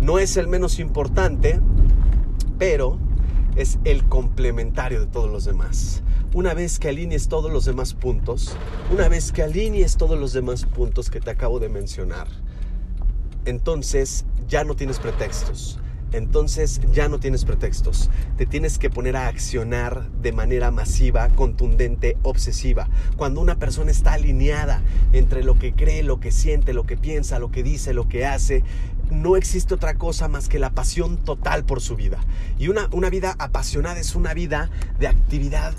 No 0.00 0.18
es 0.18 0.36
el 0.36 0.48
menos 0.48 0.78
importante, 0.80 1.60
pero 2.58 2.98
es 3.56 3.78
el 3.84 4.04
complementario 4.08 5.00
de 5.00 5.06
todos 5.06 5.30
los 5.30 5.44
demás. 5.44 6.02
Una 6.32 6.54
vez 6.54 6.78
que 6.78 6.88
alinees 6.88 7.28
todos 7.28 7.52
los 7.52 7.64
demás 7.64 7.94
puntos, 7.94 8.56
una 8.90 9.08
vez 9.08 9.32
que 9.32 9.42
alinees 9.42 9.96
todos 9.96 10.18
los 10.18 10.32
demás 10.32 10.64
puntos 10.64 11.10
que 11.10 11.20
te 11.20 11.30
acabo 11.30 11.60
de 11.60 11.68
mencionar, 11.68 12.26
entonces 13.44 14.24
ya 14.48 14.64
no 14.64 14.74
tienes 14.74 14.98
pretextos. 14.98 15.78
Entonces 16.14 16.80
ya 16.92 17.08
no 17.08 17.18
tienes 17.18 17.44
pretextos. 17.44 18.08
Te 18.36 18.46
tienes 18.46 18.78
que 18.78 18.88
poner 18.88 19.16
a 19.16 19.26
accionar 19.26 20.08
de 20.22 20.30
manera 20.30 20.70
masiva, 20.70 21.28
contundente, 21.30 22.16
obsesiva. 22.22 22.88
Cuando 23.16 23.40
una 23.40 23.58
persona 23.58 23.90
está 23.90 24.12
alineada 24.12 24.80
entre 25.12 25.42
lo 25.42 25.58
que 25.58 25.72
cree, 25.72 26.04
lo 26.04 26.20
que 26.20 26.30
siente, 26.30 26.72
lo 26.72 26.86
que 26.86 26.96
piensa, 26.96 27.40
lo 27.40 27.50
que 27.50 27.64
dice, 27.64 27.94
lo 27.94 28.08
que 28.08 28.26
hace, 28.26 28.62
no 29.10 29.36
existe 29.36 29.74
otra 29.74 29.94
cosa 29.94 30.28
más 30.28 30.48
que 30.48 30.58
la 30.58 30.70
pasión 30.70 31.16
total 31.16 31.64
por 31.64 31.80
su 31.80 31.96
vida. 31.96 32.18
Y 32.58 32.68
una, 32.68 32.88
una 32.92 33.10
vida 33.10 33.34
apasionada 33.38 34.00
es 34.00 34.14
una 34.14 34.34
vida 34.34 34.70
de 34.98 35.08
actividad 35.08 35.74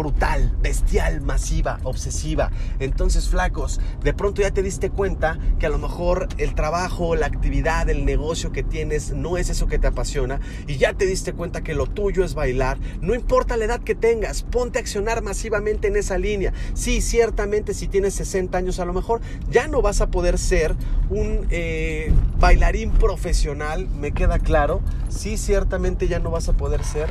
brutal, 0.00 0.50
bestial, 0.62 1.20
masiva, 1.20 1.78
obsesiva. 1.82 2.50
Entonces, 2.78 3.28
flacos, 3.28 3.80
de 4.02 4.14
pronto 4.14 4.40
ya 4.40 4.50
te 4.50 4.62
diste 4.62 4.88
cuenta 4.88 5.38
que 5.58 5.66
a 5.66 5.68
lo 5.68 5.76
mejor 5.76 6.26
el 6.38 6.54
trabajo, 6.54 7.16
la 7.16 7.26
actividad, 7.26 7.90
el 7.90 8.06
negocio 8.06 8.50
que 8.50 8.62
tienes 8.62 9.10
no 9.10 9.36
es 9.36 9.50
eso 9.50 9.66
que 9.66 9.78
te 9.78 9.88
apasiona 9.88 10.40
y 10.66 10.78
ya 10.78 10.94
te 10.94 11.04
diste 11.04 11.34
cuenta 11.34 11.60
que 11.60 11.74
lo 11.74 11.86
tuyo 11.86 12.24
es 12.24 12.32
bailar. 12.32 12.78
No 13.02 13.14
importa 13.14 13.58
la 13.58 13.66
edad 13.66 13.80
que 13.82 13.94
tengas, 13.94 14.42
ponte 14.42 14.78
a 14.78 14.80
accionar 14.80 15.22
masivamente 15.22 15.88
en 15.88 15.96
esa 15.96 16.16
línea. 16.16 16.54
Sí, 16.72 17.02
ciertamente 17.02 17.74
si 17.74 17.86
tienes 17.86 18.14
60 18.14 18.56
años 18.56 18.80
a 18.80 18.86
lo 18.86 18.94
mejor 18.94 19.20
ya 19.50 19.68
no 19.68 19.82
vas 19.82 20.00
a 20.00 20.06
poder 20.06 20.38
ser 20.38 20.74
un 21.10 21.46
eh, 21.50 22.10
bailarín 22.38 22.90
profesional, 22.92 23.86
me 23.86 24.12
queda 24.12 24.38
claro. 24.38 24.80
Sí, 25.10 25.36
ciertamente 25.36 26.08
ya 26.08 26.20
no 26.20 26.30
vas 26.30 26.48
a 26.48 26.54
poder 26.54 26.84
ser 26.84 27.10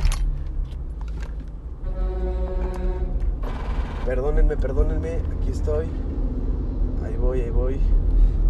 Perdónenme, 4.10 4.56
perdónenme, 4.56 5.20
aquí 5.36 5.52
estoy. 5.52 5.86
Ahí 7.04 7.16
voy, 7.16 7.42
ahí 7.42 7.50
voy. 7.50 7.80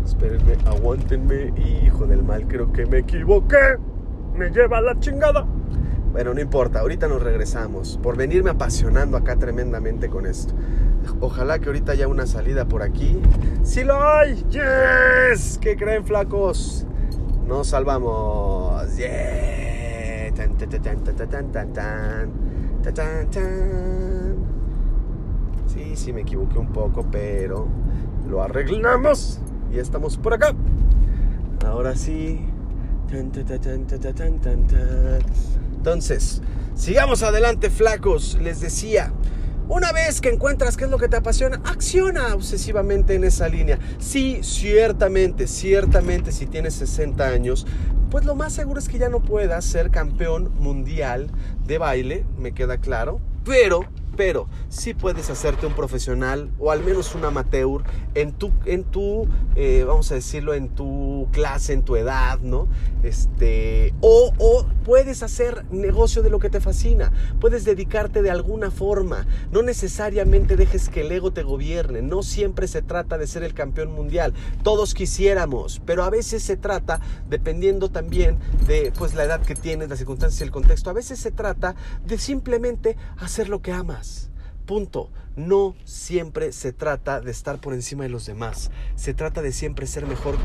Espérenme, 0.02 0.56
aguántenme. 0.64 1.52
Hijo 1.84 2.06
del 2.06 2.22
mal, 2.22 2.48
creo 2.48 2.72
que 2.72 2.86
me 2.86 3.00
equivoqué. 3.00 3.76
Me 4.34 4.48
lleva 4.48 4.80
la 4.80 4.98
chingada. 4.98 5.44
Bueno, 6.12 6.32
no 6.32 6.40
importa, 6.40 6.80
ahorita 6.80 7.08
nos 7.08 7.22
regresamos. 7.22 8.00
Por 8.02 8.16
venirme 8.16 8.48
apasionando 8.48 9.18
acá 9.18 9.36
tremendamente 9.36 10.08
con 10.08 10.24
esto. 10.24 10.54
Ojalá 11.20 11.58
que 11.58 11.66
ahorita 11.66 11.92
haya 11.92 12.08
una 12.08 12.26
salida 12.26 12.64
por 12.64 12.82
aquí. 12.82 13.20
¡Sí 13.62 13.84
lo 13.84 14.02
hay! 14.02 14.42
¡Yes! 14.48 15.58
¿Qué 15.60 15.76
creen, 15.76 16.06
flacos? 16.06 16.86
Nos 17.46 17.66
salvamos. 17.66 18.96
¡Yeah! 18.96 20.32
Tan, 20.34 20.56
tan, 20.56 20.70
tan, 20.70 20.80
tan, 20.80 21.04
tan, 21.04 21.28
tan, 21.28 21.52
tan, 21.52 22.94
tan, 22.94 23.30
tan. 23.30 23.99
Sí, 25.90 25.96
sí, 25.96 26.12
me 26.12 26.20
equivoqué 26.20 26.56
un 26.56 26.68
poco, 26.68 27.04
pero 27.10 27.66
lo 28.28 28.44
arreglamos. 28.44 29.40
Y 29.74 29.78
estamos 29.80 30.16
por 30.16 30.34
acá. 30.34 30.54
Ahora 31.66 31.96
sí. 31.96 32.46
Entonces, 35.74 36.42
sigamos 36.76 37.24
adelante, 37.24 37.70
flacos. 37.70 38.38
Les 38.40 38.60
decía, 38.60 39.12
una 39.68 39.90
vez 39.90 40.20
que 40.20 40.28
encuentras 40.28 40.76
qué 40.76 40.84
es 40.84 40.90
lo 40.90 40.98
que 40.98 41.08
te 41.08 41.16
apasiona, 41.16 41.60
acciona 41.64 42.36
obsesivamente 42.36 43.16
en 43.16 43.24
esa 43.24 43.48
línea. 43.48 43.80
Sí, 43.98 44.38
ciertamente, 44.44 45.48
ciertamente, 45.48 46.30
si 46.30 46.46
tienes 46.46 46.74
60 46.74 47.26
años, 47.26 47.66
pues 48.12 48.24
lo 48.24 48.36
más 48.36 48.52
seguro 48.52 48.78
es 48.78 48.88
que 48.88 48.98
ya 48.98 49.08
no 49.08 49.20
puedas 49.22 49.64
ser 49.64 49.90
campeón 49.90 50.52
mundial 50.56 51.32
de 51.66 51.78
baile, 51.78 52.26
me 52.38 52.52
queda 52.52 52.78
claro. 52.78 53.20
Pero 53.44 53.80
pero 54.20 54.48
sí 54.68 54.92
puedes 54.92 55.30
hacerte 55.30 55.64
un 55.64 55.72
profesional 55.72 56.50
o 56.58 56.70
al 56.70 56.84
menos 56.84 57.14
un 57.14 57.24
amateur 57.24 57.82
en 58.14 58.32
tu, 58.32 58.52
en 58.66 58.84
tu 58.84 59.26
eh, 59.56 59.82
vamos 59.86 60.12
a 60.12 60.14
decirlo, 60.14 60.52
en 60.52 60.68
tu 60.68 61.26
clase, 61.32 61.72
en 61.72 61.82
tu 61.86 61.96
edad, 61.96 62.38
¿no? 62.40 62.68
Este, 63.02 63.94
o, 64.02 64.66
puedes 64.84 65.22
hacer 65.22 65.64
negocio 65.70 66.22
de 66.22 66.28
lo 66.28 66.38
que 66.38 66.50
te 66.50 66.60
fascina, 66.60 67.12
puedes 67.40 67.64
dedicarte 67.64 68.20
de 68.20 68.30
alguna 68.30 68.70
forma, 68.70 69.26
no 69.52 69.62
necesariamente 69.62 70.56
dejes 70.56 70.90
que 70.90 71.00
el 71.00 71.12
ego 71.12 71.32
te 71.32 71.42
gobierne, 71.42 72.02
no 72.02 72.22
siempre 72.22 72.68
se 72.68 72.82
trata 72.82 73.16
de 73.16 73.26
ser 73.26 73.42
el 73.42 73.54
campeón 73.54 73.90
mundial, 73.92 74.34
todos 74.62 74.92
quisiéramos, 74.92 75.80
pero 75.86 76.04
a 76.04 76.10
veces 76.10 76.42
se 76.42 76.58
trata, 76.58 77.00
dependiendo 77.30 77.88
también 77.88 78.36
de 78.66 78.92
pues 78.98 79.14
la 79.14 79.24
edad 79.24 79.40
que 79.40 79.54
tienes, 79.54 79.88
las 79.88 79.98
circunstancias 79.98 80.42
y 80.42 80.44
el 80.44 80.50
contexto, 80.50 80.90
a 80.90 80.94
veces 80.94 81.18
se 81.18 81.30
trata 81.30 81.74
de 82.04 82.18
simplemente 82.18 82.98
hacer 83.18 83.48
lo 83.48 83.62
que 83.62 83.72
amas. 83.72 84.09
Punto. 84.70 85.10
No 85.36 85.76
siempre 85.84 86.52
se 86.52 86.72
trata 86.72 87.20
de 87.20 87.30
estar 87.30 87.60
por 87.60 87.72
encima 87.72 88.02
de 88.02 88.10
los 88.10 88.26
demás. 88.26 88.70
Se 88.96 89.14
trata 89.14 89.42
de 89.42 89.52
siempre 89.52 89.86
ser 89.86 90.06
mejor. 90.06 90.36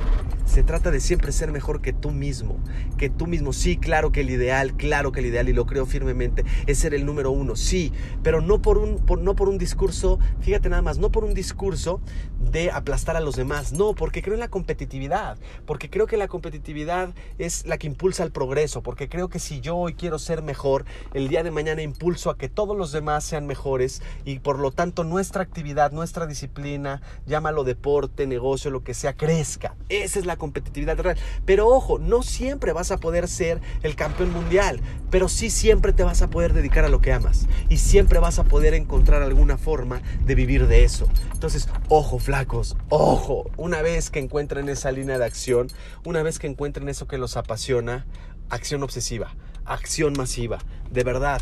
Se 0.45 0.61
trata 0.61 0.91
de 0.91 0.99
siempre 0.99 1.31
ser 1.31 1.51
mejor 1.51 1.81
que 1.81 1.91
tú 1.91 2.11
mismo. 2.11 2.59
Que 2.97 3.09
tú 3.09 3.25
mismo. 3.25 3.51
Sí, 3.51 3.77
claro 3.77 4.11
que 4.11 4.21
el 4.21 4.29
ideal, 4.29 4.75
claro 4.77 5.11
que 5.11 5.21
el 5.21 5.25
ideal, 5.25 5.49
y 5.49 5.53
lo 5.53 5.65
creo 5.65 5.85
firmemente, 5.87 6.45
es 6.67 6.77
ser 6.77 6.93
el 6.93 7.05
número 7.05 7.31
uno. 7.31 7.55
Sí, 7.55 7.91
pero 8.21 8.41
no 8.41 8.61
por 8.61 8.77
un, 8.77 9.03
no 9.21 9.35
por 9.35 9.49
un 9.49 9.57
discurso, 9.57 10.19
fíjate 10.41 10.69
nada 10.69 10.83
más, 10.83 10.99
no 10.99 11.11
por 11.11 11.23
un 11.23 11.33
discurso 11.33 11.99
de 12.39 12.69
aplastar 12.69 13.15
a 13.15 13.21
los 13.21 13.35
demás. 13.35 13.73
No, 13.73 13.95
porque 13.95 14.21
creo 14.21 14.35
en 14.35 14.39
la 14.39 14.49
competitividad. 14.49 15.37
Porque 15.65 15.89
creo 15.89 16.05
que 16.05 16.17
la 16.17 16.27
competitividad 16.27 17.13
es 17.39 17.65
la 17.65 17.79
que 17.79 17.87
impulsa 17.87 18.23
el 18.23 18.31
progreso. 18.31 18.83
Porque 18.83 19.09
creo 19.09 19.29
que 19.29 19.39
si 19.39 19.61
yo 19.61 19.75
hoy 19.75 19.95
quiero 19.95 20.19
ser 20.19 20.43
mejor, 20.43 20.85
el 21.13 21.27
día 21.27 21.41
de 21.41 21.49
mañana 21.49 21.81
impulso 21.81 22.29
a 22.29 22.37
que 22.37 22.49
todos 22.49 22.77
los 22.77 22.91
demás 22.91 23.23
sean 23.23 23.47
mejores 23.47 24.03
y 24.25 24.39
por 24.39 24.59
lo 24.59 24.71
tanto 24.75 25.03
nuestra 25.03 25.41
actividad, 25.41 25.91
nuestra 25.91 26.27
disciplina, 26.27 27.01
llámalo 27.25 27.63
deporte, 27.63 28.27
negocio, 28.27 28.69
lo 28.69 28.83
que 28.83 28.93
sea, 28.93 29.13
crezca. 29.13 29.75
Esa 29.89 30.19
es 30.19 30.25
la 30.25 30.37
competitividad 30.37 30.99
real. 30.99 31.17
Pero 31.45 31.67
ojo, 31.67 31.97
no 31.97 32.21
siempre 32.21 32.73
vas 32.73 32.91
a 32.91 32.97
poder 32.97 33.27
ser 33.27 33.61
el 33.81 33.95
campeón 33.95 34.31
mundial, 34.31 34.79
pero 35.09 35.29
sí 35.29 35.49
siempre 35.49 35.93
te 35.93 36.03
vas 36.03 36.21
a 36.21 36.29
poder 36.29 36.53
dedicar 36.53 36.85
a 36.85 36.89
lo 36.89 37.01
que 37.01 37.13
amas 37.13 37.47
y 37.69 37.77
siempre 37.77 38.19
vas 38.19 38.37
a 38.37 38.43
poder 38.43 38.73
encontrar 38.73 39.23
alguna 39.23 39.57
forma 39.57 40.01
de 40.25 40.35
vivir 40.35 40.67
de 40.67 40.83
eso. 40.83 41.07
Entonces, 41.33 41.69
ojo 41.89 42.19
flacos, 42.19 42.75
ojo, 42.89 43.49
una 43.57 43.81
vez 43.81 44.09
que 44.09 44.19
encuentren 44.19 44.69
esa 44.69 44.91
línea 44.91 45.17
de 45.17 45.25
acción, 45.25 45.67
una 46.03 46.21
vez 46.21 46.39
que 46.39 46.47
encuentren 46.47 46.89
eso 46.89 47.07
que 47.07 47.17
los 47.17 47.37
apasiona, 47.37 48.05
acción 48.49 48.83
obsesiva 48.83 49.33
acción 49.65 50.13
masiva. 50.17 50.59
De 50.91 51.03
verdad, 51.03 51.41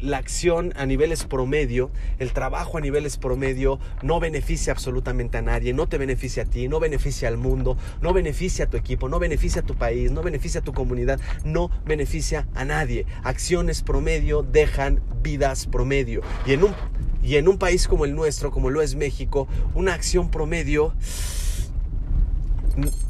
la 0.00 0.16
acción 0.16 0.72
a 0.76 0.86
niveles 0.86 1.24
promedio, 1.24 1.90
el 2.18 2.32
trabajo 2.32 2.78
a 2.78 2.80
niveles 2.80 3.16
promedio 3.16 3.78
no 4.02 4.20
beneficia 4.20 4.72
absolutamente 4.72 5.38
a 5.38 5.42
nadie, 5.42 5.74
no 5.74 5.88
te 5.88 5.98
beneficia 5.98 6.44
a 6.44 6.46
ti, 6.46 6.68
no 6.68 6.80
beneficia 6.80 7.28
al 7.28 7.36
mundo, 7.36 7.76
no 8.00 8.12
beneficia 8.12 8.66
a 8.66 8.70
tu 8.70 8.76
equipo, 8.76 9.08
no 9.08 9.18
beneficia 9.18 9.62
a 9.62 9.66
tu 9.66 9.74
país, 9.74 10.12
no 10.12 10.22
beneficia 10.22 10.60
a 10.60 10.64
tu 10.64 10.72
comunidad, 10.72 11.20
no 11.44 11.70
beneficia 11.84 12.46
a 12.54 12.64
nadie. 12.64 13.06
Acciones 13.24 13.82
promedio 13.82 14.42
dejan 14.42 15.02
vidas 15.22 15.66
promedio. 15.66 16.22
Y 16.46 16.52
en 16.52 16.64
un, 16.64 16.74
y 17.22 17.36
en 17.36 17.48
un 17.48 17.58
país 17.58 17.88
como 17.88 18.04
el 18.04 18.14
nuestro, 18.14 18.50
como 18.50 18.70
lo 18.70 18.82
es 18.82 18.94
México, 18.94 19.48
una 19.74 19.94
acción 19.94 20.30
promedio, 20.30 20.94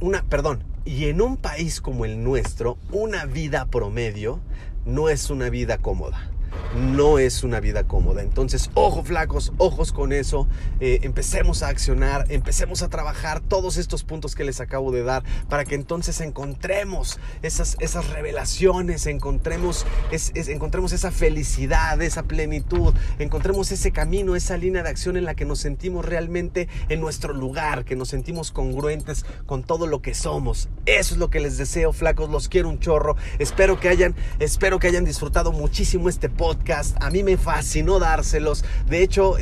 una, 0.00 0.24
perdón, 0.24 0.64
y 0.88 1.10
en 1.10 1.20
un 1.20 1.36
país 1.36 1.82
como 1.82 2.06
el 2.06 2.24
nuestro, 2.24 2.78
una 2.90 3.26
vida 3.26 3.66
promedio 3.66 4.40
no 4.86 5.10
es 5.10 5.28
una 5.28 5.50
vida 5.50 5.76
cómoda. 5.76 6.30
No 6.76 7.18
es 7.18 7.44
una 7.44 7.60
vida 7.60 7.84
cómoda. 7.84 8.22
Entonces, 8.22 8.70
ojo 8.74 9.02
flacos, 9.02 9.52
ojos 9.58 9.92
con 9.92 10.12
eso. 10.12 10.48
Eh, 10.80 11.00
empecemos 11.02 11.62
a 11.62 11.68
accionar, 11.68 12.26
empecemos 12.28 12.82
a 12.82 12.88
trabajar 12.88 13.40
todos 13.40 13.76
estos 13.76 14.04
puntos 14.04 14.34
que 14.34 14.44
les 14.44 14.60
acabo 14.60 14.92
de 14.92 15.02
dar 15.02 15.22
para 15.48 15.64
que 15.64 15.74
entonces 15.74 16.20
encontremos 16.20 17.18
esas, 17.42 17.76
esas 17.80 18.10
revelaciones, 18.10 19.06
encontremos, 19.06 19.86
encontremos 20.34 20.92
esa 20.92 21.10
felicidad, 21.10 22.00
esa 22.02 22.22
plenitud, 22.22 22.94
encontremos 23.18 23.72
ese 23.72 23.92
camino, 23.92 24.36
esa 24.36 24.56
línea 24.56 24.82
de 24.82 24.90
acción 24.90 25.16
en 25.16 25.24
la 25.24 25.34
que 25.34 25.44
nos 25.44 25.58
sentimos 25.60 26.04
realmente 26.04 26.68
en 26.88 27.00
nuestro 27.00 27.32
lugar, 27.32 27.84
que 27.84 27.96
nos 27.96 28.08
sentimos 28.08 28.52
congruentes 28.52 29.24
con 29.46 29.62
todo 29.62 29.86
lo 29.86 30.02
que 30.02 30.14
somos. 30.14 30.68
Eso 30.86 31.14
es 31.14 31.18
lo 31.18 31.30
que 31.30 31.40
les 31.40 31.58
deseo, 31.58 31.92
flacos, 31.92 32.30
los 32.30 32.48
quiero 32.48 32.68
un 32.68 32.78
chorro. 32.78 33.16
Espero 33.38 33.80
que 33.80 33.88
hayan, 33.88 34.14
espero 34.38 34.78
que 34.78 34.88
hayan 34.88 35.04
disfrutado 35.04 35.52
muchísimo 35.52 36.08
este 36.08 36.28
podcast. 36.38 36.96
A 37.02 37.10
mí 37.10 37.22
me 37.22 37.36
fascinó 37.36 37.98
dárselos. 37.98 38.64
De 38.88 39.02
hecho, 39.02 39.34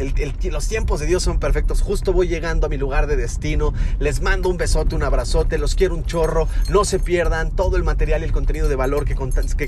los 0.50 0.66
tiempos 0.66 0.98
de 0.98 1.06
Dios 1.06 1.22
son 1.22 1.38
perfectos. 1.38 1.82
Justo 1.82 2.12
voy 2.12 2.26
llegando 2.26 2.66
a 2.66 2.68
mi 2.68 2.78
lugar 2.78 3.06
de 3.06 3.14
destino. 3.14 3.72
Les 4.00 4.20
mando 4.20 4.48
un 4.48 4.56
besote, 4.56 4.96
un 4.96 5.04
abrazote. 5.04 5.58
Los 5.58 5.76
quiero 5.76 5.94
un 5.94 6.04
chorro. 6.04 6.48
No 6.68 6.84
se 6.84 6.98
pierdan 6.98 7.54
todo 7.54 7.76
el 7.76 7.84
material 7.84 8.22
y 8.22 8.24
el 8.24 8.32
contenido 8.32 8.68
de 8.68 8.74
valor 8.74 9.04
que, 9.04 9.14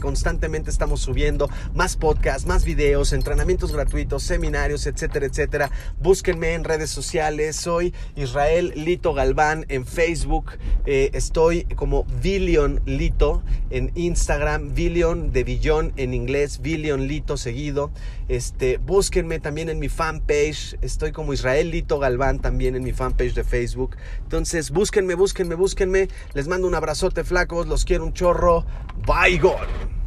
constantemente 0.00 0.70
estamos 0.70 1.00
subiendo. 1.00 1.48
Más 1.74 1.96
podcasts, 1.96 2.48
más 2.48 2.64
videos, 2.64 3.12
entrenamientos 3.12 3.72
gratuitos, 3.72 4.24
seminarios, 4.24 4.86
etcétera, 4.86 5.26
etcétera. 5.26 5.70
Búsquenme 6.00 6.54
en 6.54 6.64
redes 6.64 6.90
sociales. 6.90 7.54
Soy 7.56 7.94
Israel 8.16 8.72
Lito 8.74 9.12
Galván 9.14 9.66
en 9.68 9.86
Facebook. 9.86 10.52
Eh, 10.86 11.10
estoy 11.12 11.64
como 11.76 12.04
Billion 12.22 12.80
Lito 12.86 13.42
en 13.70 13.92
Instagram. 13.94 14.74
Billion 14.74 15.30
de 15.30 15.44
billón 15.44 15.92
en 15.96 16.14
inglés. 16.14 16.60
Billion 16.62 17.06
Lito 17.06 17.17
seguido. 17.36 17.90
Este, 18.28 18.78
búsquenme 18.78 19.40
también 19.40 19.68
en 19.68 19.78
mi 19.78 19.88
fanpage. 19.88 20.76
Estoy 20.80 21.12
como 21.12 21.32
Israel 21.32 21.70
Lito 21.70 21.98
Galván 21.98 22.40
también 22.40 22.76
en 22.76 22.84
mi 22.84 22.92
fanpage 22.92 23.34
de 23.34 23.44
Facebook. 23.44 23.96
Entonces, 24.22 24.70
búsquenme, 24.70 25.14
búsquenme, 25.14 25.54
búsquenme. 25.54 26.08
Les 26.34 26.48
mando 26.48 26.66
un 26.66 26.74
abrazote 26.74 27.24
flacos. 27.24 27.66
Los 27.66 27.84
quiero 27.84 28.04
un 28.04 28.12
chorro. 28.12 28.64
Bye, 29.06 29.38
God. 29.38 29.97